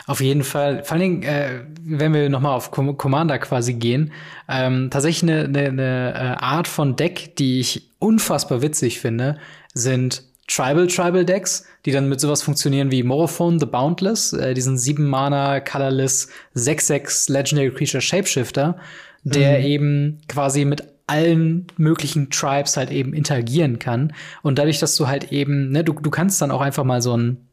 [0.07, 0.83] Auf jeden Fall.
[0.85, 4.13] Vor allen Dingen, äh, wenn wir noch mal auf Com Commander quasi gehen,
[4.49, 9.39] ähm, tatsächlich eine, eine, eine äh, Art von Deck, die ich unfassbar witzig finde,
[9.73, 14.79] sind Tribal Tribal Decks, die dann mit sowas funktionieren wie Morophone the Boundless, äh, diesen
[14.79, 18.77] 7 Mana Colorless 6-6 Legendary Creature Shapeshifter,
[19.23, 24.13] der eben quasi mit allen möglichen Tribes halt eben interagieren kann.
[24.43, 27.17] Und dadurch, dass du halt eben, ne, du, du kannst dann auch einfach mal so
[27.17, 27.49] ein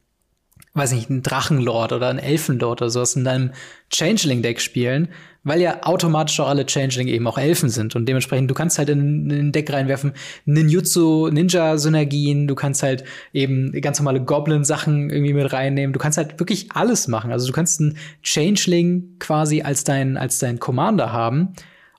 [0.74, 3.52] weiß nicht, einen Drachenlord oder einen Elfenlord oder sowas in deinem
[3.90, 5.10] Changeling-Deck spielen,
[5.44, 7.96] weil ja automatisch auch alle Changeling eben auch Elfen sind.
[7.96, 10.14] Und dementsprechend, du kannst halt in, in ein Deck reinwerfen,
[10.46, 13.04] Ninjutsu, Ninja-Synergien, du kannst halt
[13.34, 15.92] eben ganz normale Goblin-Sachen irgendwie mit reinnehmen.
[15.92, 17.32] Du kannst halt wirklich alles machen.
[17.32, 21.50] Also du kannst einen Changeling quasi als dein, als dein Commander haben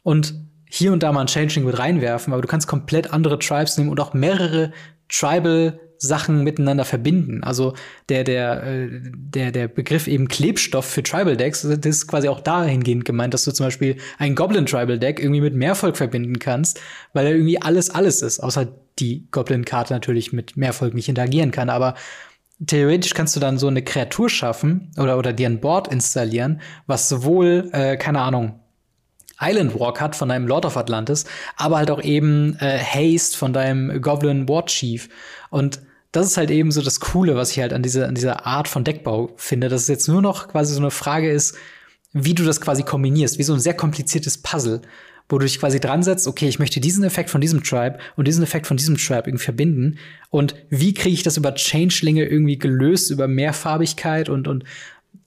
[0.03, 3.77] und hier und da mal einen Changeling mit reinwerfen, aber du kannst komplett andere Tribes
[3.77, 4.73] nehmen und auch mehrere
[5.11, 7.45] Tribal Sachen miteinander verbinden.
[7.45, 7.75] Also
[8.09, 12.41] der, der, äh, der, der Begriff eben Klebstoff für Tribal Decks, das ist quasi auch
[12.41, 16.81] dahingehend gemeint, dass du zum Beispiel ein Goblin Tribal Deck irgendwie mit Mehrvolk verbinden kannst,
[17.13, 21.71] weil er irgendwie alles alles ist, außer die Goblin-Karte natürlich mit Mehrvolk nicht interagieren kann.
[21.71, 21.95] Aber
[22.67, 27.09] theoretisch kannst du dann so eine Kreatur schaffen oder, oder dir ein Board installieren, was
[27.09, 28.59] sowohl, äh, keine Ahnung,
[29.41, 31.25] Island Walk hat von deinem Lord of Atlantis,
[31.57, 35.09] aber halt auch eben äh, Haste von deinem Goblin War Chief.
[35.51, 35.81] Und
[36.13, 38.69] das ist halt eben so das Coole, was ich halt an dieser, an dieser Art
[38.69, 41.57] von Deckbau finde, dass es jetzt nur noch quasi so eine Frage ist,
[42.13, 44.83] wie du das quasi kombinierst, wie so ein sehr kompliziertes Puzzle,
[45.31, 48.29] wo du dich quasi dran setzt, okay, ich möchte diesen Effekt von diesem Tribe und
[48.29, 49.99] diesen Effekt von diesem Tribe irgendwie verbinden.
[50.29, 54.65] Und wie kriege ich das über Changelinge irgendwie gelöst, über Mehrfarbigkeit und, und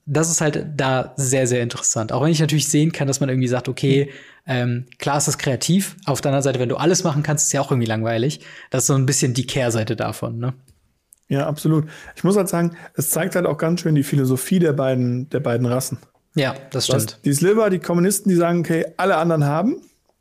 [0.04, 2.12] das ist halt da sehr, sehr interessant.
[2.12, 4.10] Auch wenn ich natürlich sehen kann, dass man irgendwie sagt, okay,
[4.46, 5.96] ähm, klar ist das kreativ.
[6.04, 8.38] Auf der anderen Seite, wenn du alles machen kannst, ist ja auch irgendwie langweilig.
[8.70, 10.54] Das ist so ein bisschen die Kehrseite davon, ne?
[11.28, 11.86] Ja, absolut.
[12.14, 15.40] Ich muss halt sagen, es zeigt halt auch ganz schön die Philosophie der beiden, der
[15.40, 15.98] beiden Rassen.
[16.34, 17.20] Ja, das Was stimmt.
[17.24, 19.76] die Sliver, die Kommunisten, die sagen, okay, alle anderen haben.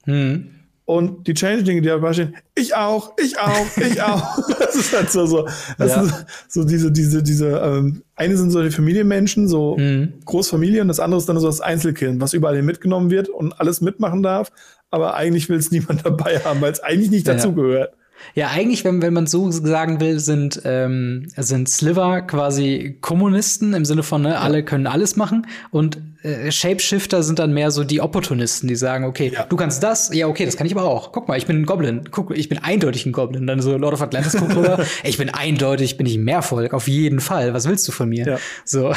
[0.06, 0.50] Hm.
[0.86, 4.38] Und die Changelinge, die dabei stehen, ich auch, ich auch, ich auch.
[4.60, 5.48] das ist halt so, so,
[5.80, 6.04] das Ja.
[6.04, 6.14] ist
[6.48, 10.14] so diese, diese, diese, ähm, eine sind so die Familienmenschen, so Mhm.
[10.26, 13.60] Großfamilie, und das andere ist dann so das Einzelkind, was überall hin mitgenommen wird und
[13.60, 14.52] alles mitmachen darf,
[14.92, 17.34] aber eigentlich will es niemand dabei haben, weil es eigentlich nicht Ja.
[17.34, 17.94] dazugehört.
[18.34, 23.86] Ja, eigentlich, wenn, wenn man so sagen will, sind, ähm, sind Sliver quasi Kommunisten im
[23.86, 25.48] Sinne von, ne, alle können alles machen.
[25.72, 29.46] Und äh, Shapeshifter sind dann mehr so die Opportunisten, die sagen, okay, Ja.
[29.46, 31.12] du kannst das, ja, okay, das kann ich aber auch.
[31.12, 32.02] Guck mal, ich bin ein Goblin.
[32.12, 33.48] Guck, ich bin eindeutig ein Goblin.
[33.48, 37.20] Dann so Lord of Atlantis guckt rüber, ich bin eindeutig, bin ich Mehrvolk, auf jeden
[37.20, 37.54] Fall.
[37.54, 38.26] Was willst du von mir?
[38.26, 38.38] Ja.
[38.66, 38.94] So.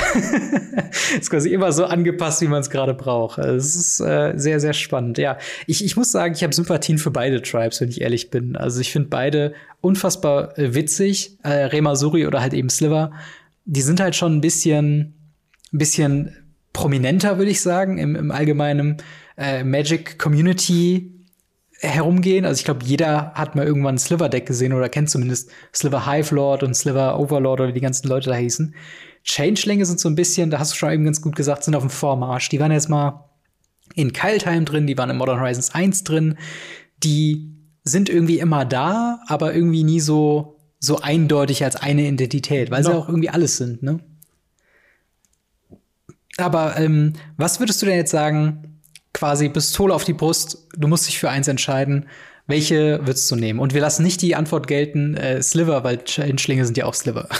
[1.20, 3.38] ist quasi immer so angepasst, wie man es gerade braucht.
[3.38, 5.18] Also, Es ist äh, sehr, sehr spannend.
[5.18, 8.56] Ja, ich, ich muss sagen, ich habe Sympathien für beide Tribes, wenn ich ehrlich bin.
[8.56, 11.38] Also ich finde beide unfassbar äh, witzig.
[11.42, 13.12] Äh, Remasuri oder halt eben Sliver.
[13.64, 15.14] Die sind halt schon ein bisschen,
[15.72, 16.34] ein bisschen
[16.72, 18.98] prominenter, würde ich sagen, im, im allgemeinen
[19.36, 21.18] äh, Magic Community
[21.80, 22.44] herumgehen.
[22.44, 26.34] Also ich glaube, jeder hat mal irgendwann ein Sliver-Deck gesehen oder kennt zumindest Sliver Hive
[26.34, 28.74] Lord und Sliver Overlord oder wie die ganzen Leute da hießen.
[29.24, 31.82] Changelinge sind so ein bisschen, da hast du schon eben ganz gut gesagt, sind auf
[31.82, 32.48] dem Vormarsch.
[32.48, 33.28] Die waren jetzt mal
[33.94, 36.36] in Keiltime drin, die waren in Modern Horizons 1 drin.
[37.02, 37.54] Die
[37.84, 42.90] sind irgendwie immer da, aber irgendwie nie so, so eindeutig als eine Identität, weil sie
[42.90, 43.04] Noch.
[43.04, 44.00] auch irgendwie alles sind, ne?
[46.38, 48.80] Aber ähm, was würdest du denn jetzt sagen,
[49.12, 52.06] quasi Pistole auf die Brust, du musst dich für eins entscheiden,
[52.46, 53.60] welche würdest du nehmen?
[53.60, 57.28] Und wir lassen nicht die Antwort gelten, äh, Sliver, weil Changelinge sind ja auch Sliver.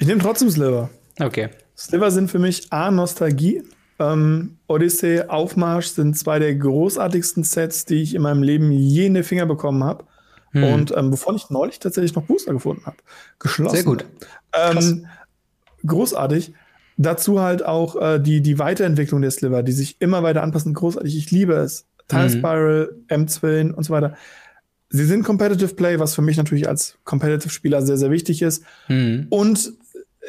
[0.00, 0.90] Ich nehme trotzdem Sliver.
[1.20, 1.50] okay.
[1.76, 3.62] Sliver sind für mich A, Nostalgie.
[3.98, 9.14] Ähm, Odyssey, Aufmarsch sind zwei der großartigsten Sets, die ich in meinem Leben je in
[9.14, 10.04] die Finger bekommen habe.
[10.50, 10.64] Hm.
[10.64, 12.96] Und ähm, wovon ich neulich tatsächlich noch Booster gefunden habe.
[13.38, 13.76] Geschlossen.
[13.76, 14.04] Sehr gut.
[14.52, 15.06] Ähm,
[15.86, 16.52] großartig.
[16.96, 20.74] Dazu halt auch äh, die, die Weiterentwicklung der Sliver, die sich immer weiter anpassen.
[20.74, 21.16] Großartig.
[21.16, 21.86] Ich liebe es.
[22.08, 22.30] Time Mhm.
[22.30, 24.14] Spiral, M-Zwillen und so weiter.
[24.90, 28.62] Sie sind Competitive Play, was für mich natürlich als Competitive-Spieler sehr, sehr wichtig ist.
[28.86, 29.26] Hm.
[29.28, 29.72] Und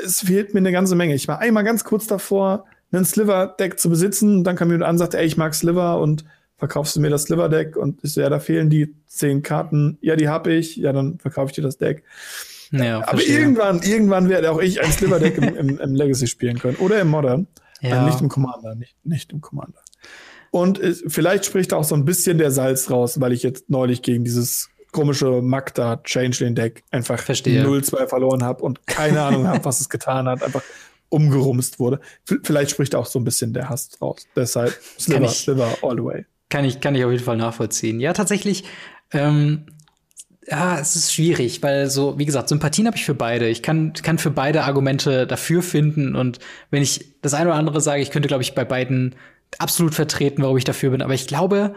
[0.04, 1.14] es fehlt mir eine ganze Menge.
[1.14, 4.44] Ich war einmal ganz kurz davor, einen Sliver-Deck zu besitzen.
[4.44, 6.26] Dann kam jemand an und sagte, ey, ich mag Sliver und
[6.58, 7.76] verkaufst du mir das Sliver-Deck?
[7.78, 9.98] Und ich so, ja, da fehlen die zehn Karten.
[10.02, 10.78] Ja, die hab ich.
[10.78, 12.04] Ja, dann verkaufe ich dir das Deck.
[12.72, 13.40] Ja, Aber verstehe.
[13.40, 16.78] irgendwann, irgendwann werde auch ich ein Sliver-Deck im, im, im, Legacy spielen können.
[16.78, 17.48] Oder im Modern.
[17.82, 18.04] Ja.
[18.04, 19.80] Äh, nicht im Commander, nicht, nicht im Commander.
[20.52, 24.02] Und äh, vielleicht spricht auch so ein bisschen der Salz raus, weil ich jetzt neulich
[24.02, 29.82] gegen dieses komische Magda Changeling Deck einfach 0-2 verloren habe und keine Ahnung habe, was
[29.82, 30.42] es getan hat.
[30.42, 30.64] Einfach
[31.10, 32.00] umgerumst wurde.
[32.44, 34.28] Vielleicht spricht auch so ein bisschen der Hass raus.
[34.36, 36.26] Deshalb Sliver, ich, Sliver all the way.
[36.50, 38.00] Kann ich, kann ich auf jeden Fall nachvollziehen.
[38.00, 38.64] Ja, tatsächlich,
[39.12, 39.66] ähm,
[40.48, 43.48] ja, es ist schwierig, weil so, wie gesagt, Sympathien habe ich für beide.
[43.48, 46.40] Ich kann, kann für beide Argumente dafür finden und
[46.70, 49.16] wenn ich das eine oder andere sage, ich könnte, glaube ich, bei beiden
[49.58, 51.02] absolut vertreten, warum ich dafür bin.
[51.02, 51.74] Aber ich glaube,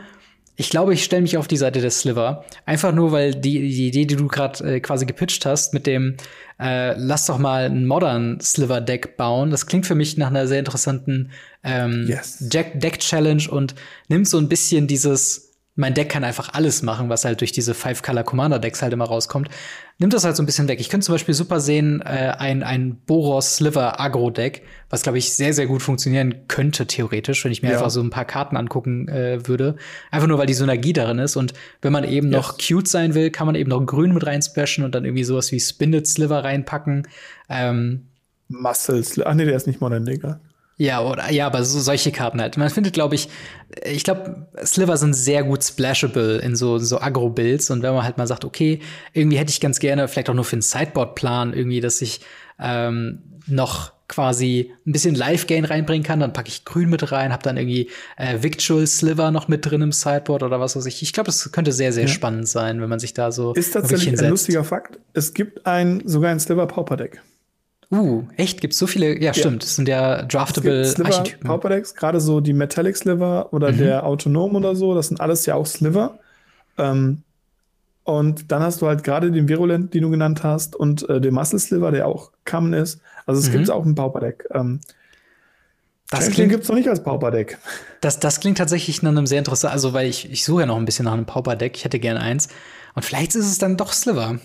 [0.57, 2.45] ich glaube, ich stelle mich auf die Seite des Sliver.
[2.67, 6.17] Einfach nur, weil die, die Idee, die du gerade äh, quasi gepitcht hast, mit dem
[6.59, 10.59] äh, lass doch mal ein modern Sliver-Deck bauen, das klingt für mich nach einer sehr
[10.59, 11.31] interessanten
[11.63, 12.39] ähm, yes.
[12.41, 13.77] Deck-Challenge und
[14.09, 15.48] nimmt so ein bisschen dieses
[15.79, 19.49] mein Deck kann einfach alles machen, was halt durch diese Five-Color-Commander-Decks halt immer rauskommt.
[19.99, 20.81] Nimmt das halt so ein bisschen weg.
[20.81, 25.33] Ich könnte zum Beispiel super sehen, äh, ein, ein Boros Sliver Agro-Deck, was, glaube ich,
[25.33, 27.75] sehr, sehr gut funktionieren könnte, theoretisch, wenn ich mir ja.
[27.77, 29.77] einfach so ein paar Karten angucken äh, würde.
[30.11, 31.37] Einfach nur, weil die Synergie darin ist.
[31.37, 32.37] Und wenn man eben yes.
[32.37, 35.53] noch cute sein will, kann man eben noch Grün mit reinsplashen und dann irgendwie sowas
[35.53, 37.07] wie Spinnet Sliver reinpacken.
[37.49, 38.09] Ähm,
[38.49, 39.31] Muscle Sliver.
[39.31, 40.41] Ach nee, der ist nicht modern, Digga.
[40.81, 42.57] Ja, oder ja, aber so solche Karten halt.
[42.57, 43.29] Man findet, glaube ich,
[43.85, 48.17] ich glaube, Sliver sind sehr gut splashable in so so Agro-Builds und wenn man halt
[48.17, 48.81] mal sagt, okay,
[49.13, 52.21] irgendwie hätte ich ganz gerne, vielleicht auch nur für einen Sideboard-Plan, irgendwie, dass ich
[52.61, 57.43] ähm, noch quasi ein bisschen Live-Gain reinbringen kann, dann packe ich Grün mit rein, habe
[57.43, 61.03] dann irgendwie äh, Victual Sliver noch mit drin im Sideboard oder was weiß ich.
[61.03, 62.09] Ich glaube, das könnte sehr, sehr ja.
[62.09, 64.99] spannend sein, wenn man sich da so Ist tatsächlich ein lustiger Fakt.
[65.13, 67.21] Es gibt ein sogar ein Sliver Pauper Deck.
[67.91, 68.61] Uh, echt?
[68.61, 69.15] Gibt's so viele?
[69.15, 69.35] Ja, ja.
[69.35, 69.63] stimmt.
[69.63, 71.49] Das sind ja draftable Sliver, Archetypen.
[71.49, 73.79] Pauper-Decks, gerade so die Metallic Sliver oder mhm.
[73.79, 76.19] der Autonom oder so, das sind alles ja auch Sliver.
[76.77, 77.23] Ähm,
[78.05, 81.35] und dann hast du halt gerade den Virulent, den du genannt hast, und äh, den
[81.35, 83.01] Muscle Sliver, der auch Common ist.
[83.27, 83.53] Also es mhm.
[83.53, 84.49] gibt auch ein Pauper-Deck.
[84.53, 84.81] Ähm,
[86.11, 87.59] das klingt, gibt's noch nicht als Pauper-Deck.
[88.01, 90.79] Das, das klingt tatsächlich nach einem sehr interessanten, also weil ich, ich suche ja noch
[90.79, 91.77] ein bisschen nach einem Pauper-Deck.
[91.77, 92.49] Ich hätte gern eins.
[92.95, 94.39] Und vielleicht ist es dann doch Sliver.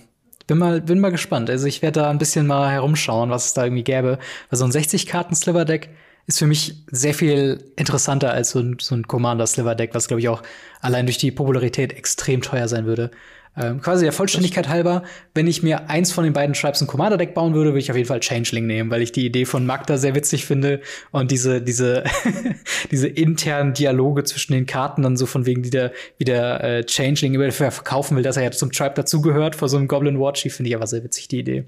[0.48, 1.50] Bin mal, bin mal gespannt.
[1.50, 4.20] Also ich werde da ein bisschen mal herumschauen, was es da irgendwie gäbe.
[4.50, 5.90] Weil so ein 60-Karten-Sliver-Deck
[6.28, 10.30] ist für mich sehr viel interessanter als so ein, so ein Commander-Sliver-Deck, was, glaube ich,
[10.30, 10.44] auch
[10.82, 13.12] allein durch die Popularität extrem teuer sein würde.
[13.56, 15.04] Ähm, quasi der Vollständigkeit halber,
[15.36, 17.98] wenn ich mir eins von den beiden Tribes ein Commander-Deck bauen würde, würde ich auf
[17.98, 20.82] jeden Fall Changeling nehmen, weil ich die Idee von Magda sehr witzig finde
[21.12, 22.04] und diese, diese,
[22.92, 26.84] diese internen Dialoge zwischen den Karten dann so von wegen, die der, wie der äh,
[26.84, 30.70] Changeling verkaufen will, dass er ja zum Tribe dazugehört vor so einem Goblin Watchy, finde
[30.70, 31.66] ich aber sehr witzig, die Idee.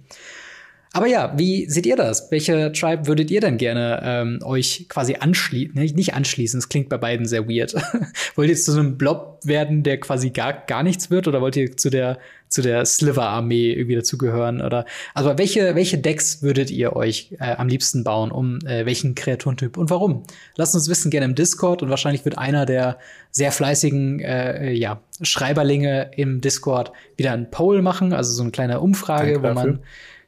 [0.95, 2.31] Aber ja, wie seht ihr das?
[2.31, 5.73] Welche Tribe würdet ihr denn gerne ähm, euch quasi anschließen?
[5.75, 7.75] Nee, nicht anschließen, es klingt bei beiden sehr weird.
[8.35, 11.27] wollt ihr zu so einem Blob werden, der quasi gar, gar nichts wird?
[11.27, 12.17] Oder wollt ihr zu der,
[12.47, 14.61] zu der Sliver-Armee irgendwie dazugehören?
[14.61, 18.31] Oder also welche, welche Decks würdet ihr euch äh, am liebsten bauen?
[18.31, 20.23] Um äh, welchen Kreaturentyp und warum?
[20.55, 22.99] Lasst uns wissen gerne im Discord und wahrscheinlich wird einer der
[23.31, 28.79] sehr fleißigen äh, ja, Schreiberlinge im Discord wieder ein Poll machen, also so eine kleine
[28.79, 29.81] Umfrage, wo man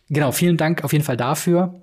[0.10, 1.82] Genau, vielen Dank auf jeden Fall dafür.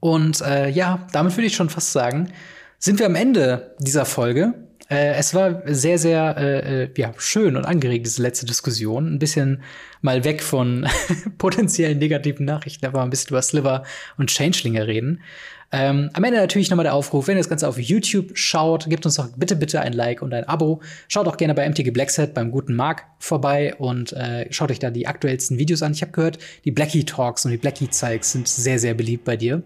[0.00, 2.32] Und äh, ja, damit würde ich schon fast sagen,
[2.78, 4.54] sind wir am Ende dieser Folge.
[4.88, 9.14] Äh, es war sehr, sehr äh, äh ja, schön und angeregt, diese letzte Diskussion.
[9.14, 9.62] Ein bisschen
[10.02, 10.86] mal weg von
[11.38, 13.82] potenziellen negativen Nachrichten, aber ein bisschen über Sliver
[14.16, 15.22] und Changelinge reden.
[15.78, 19.04] Ähm, am Ende natürlich nochmal der Aufruf, wenn ihr das Ganze auf YouTube schaut, gebt
[19.04, 20.80] uns doch bitte, bitte ein Like und ein Abo.
[21.06, 24.88] Schaut auch gerne bei MTG Blackset beim guten Mark vorbei und äh, schaut euch da
[24.90, 25.92] die aktuellsten Videos an.
[25.92, 29.36] Ich habe gehört, die Blackie Talks und die Blackie Zeigs sind sehr, sehr beliebt bei
[29.36, 29.62] dir.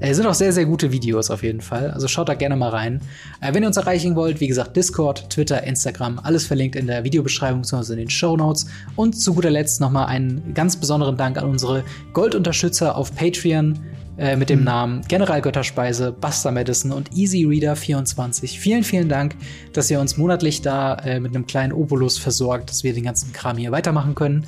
[0.00, 1.90] Äh, sind auch sehr, sehr gute Videos auf jeden Fall.
[1.92, 3.00] Also schaut da gerne mal rein.
[3.40, 7.04] Äh, wenn ihr uns erreichen wollt, wie gesagt, Discord, Twitter, Instagram, alles verlinkt in der
[7.04, 7.94] Videobeschreibung bzw.
[7.94, 8.66] in den Show Notes.
[8.96, 13.78] Und zu guter Letzt nochmal einen ganz besonderen Dank an unsere Goldunterstützer auf Patreon.
[14.16, 14.64] Äh, mit dem mhm.
[14.64, 18.60] Namen Generalgötterspeise, Buster Madison und Easy Reader 24.
[18.60, 19.34] Vielen, vielen Dank,
[19.72, 23.32] dass ihr uns monatlich da äh, mit einem kleinen Obolus versorgt, dass wir den ganzen
[23.32, 24.46] Kram hier weitermachen können.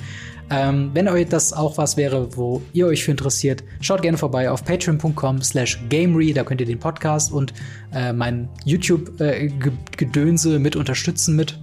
[0.49, 4.49] Ähm, wenn euch das auch was wäre, wo ihr euch für interessiert, schaut gerne vorbei
[4.49, 7.53] auf patreon.com slash gamery, da könnt ihr den Podcast und
[7.93, 11.59] äh, mein YouTube-Gedönse äh, mit unterstützen mit.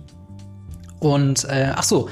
[1.00, 2.10] Und äh, ach so,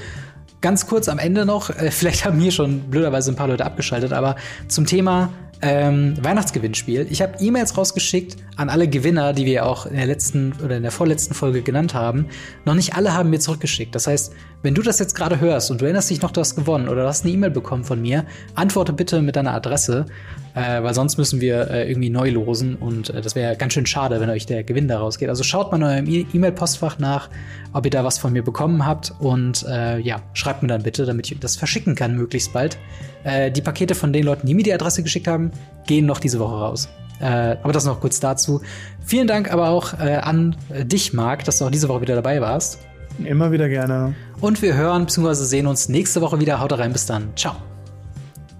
[0.62, 4.14] ganz kurz am Ende noch, äh, vielleicht haben hier schon blöderweise ein paar Leute abgeschaltet,
[4.14, 4.36] aber
[4.68, 5.28] zum Thema
[5.62, 7.06] ähm, Weihnachtsgewinnspiel.
[7.10, 10.82] Ich habe E-Mails rausgeschickt an alle Gewinner, die wir auch in der letzten oder in
[10.82, 12.26] der vorletzten Folge genannt haben.
[12.64, 13.94] Noch nicht alle haben mir zurückgeschickt.
[13.94, 14.32] Das heißt,
[14.62, 17.02] wenn du das jetzt gerade hörst und du erinnerst dich noch, du hast gewonnen oder
[17.02, 20.06] du hast eine E-Mail bekommen von mir, antworte bitte mit deiner Adresse,
[20.54, 23.86] äh, weil sonst müssen wir äh, irgendwie neu losen und äh, das wäre ganz schön
[23.86, 25.28] schade, wenn euch der Gewinn da rausgeht.
[25.28, 27.28] Also schaut mal in eurem e- E-Mail-Postfach nach,
[27.72, 31.06] ob ihr da was von mir bekommen habt und äh, ja, schreibt mir dann bitte,
[31.06, 32.78] damit ich das verschicken kann möglichst bald.
[33.24, 35.50] Äh, die Pakete von den Leuten, die mir die Adresse geschickt haben,
[35.86, 36.88] gehen noch diese Woche raus.
[37.20, 38.60] Äh, aber das noch kurz dazu.
[39.04, 42.40] Vielen Dank aber auch äh, an dich, Marc, dass du auch diese Woche wieder dabei
[42.40, 42.78] warst.
[43.24, 44.14] Immer wieder gerne.
[44.40, 45.34] Und wir hören bzw.
[45.34, 46.60] sehen uns nächste Woche wieder.
[46.60, 47.28] Haut rein, bis dann.
[47.36, 47.54] Ciao.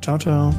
[0.01, 0.52] Ciao, ciao.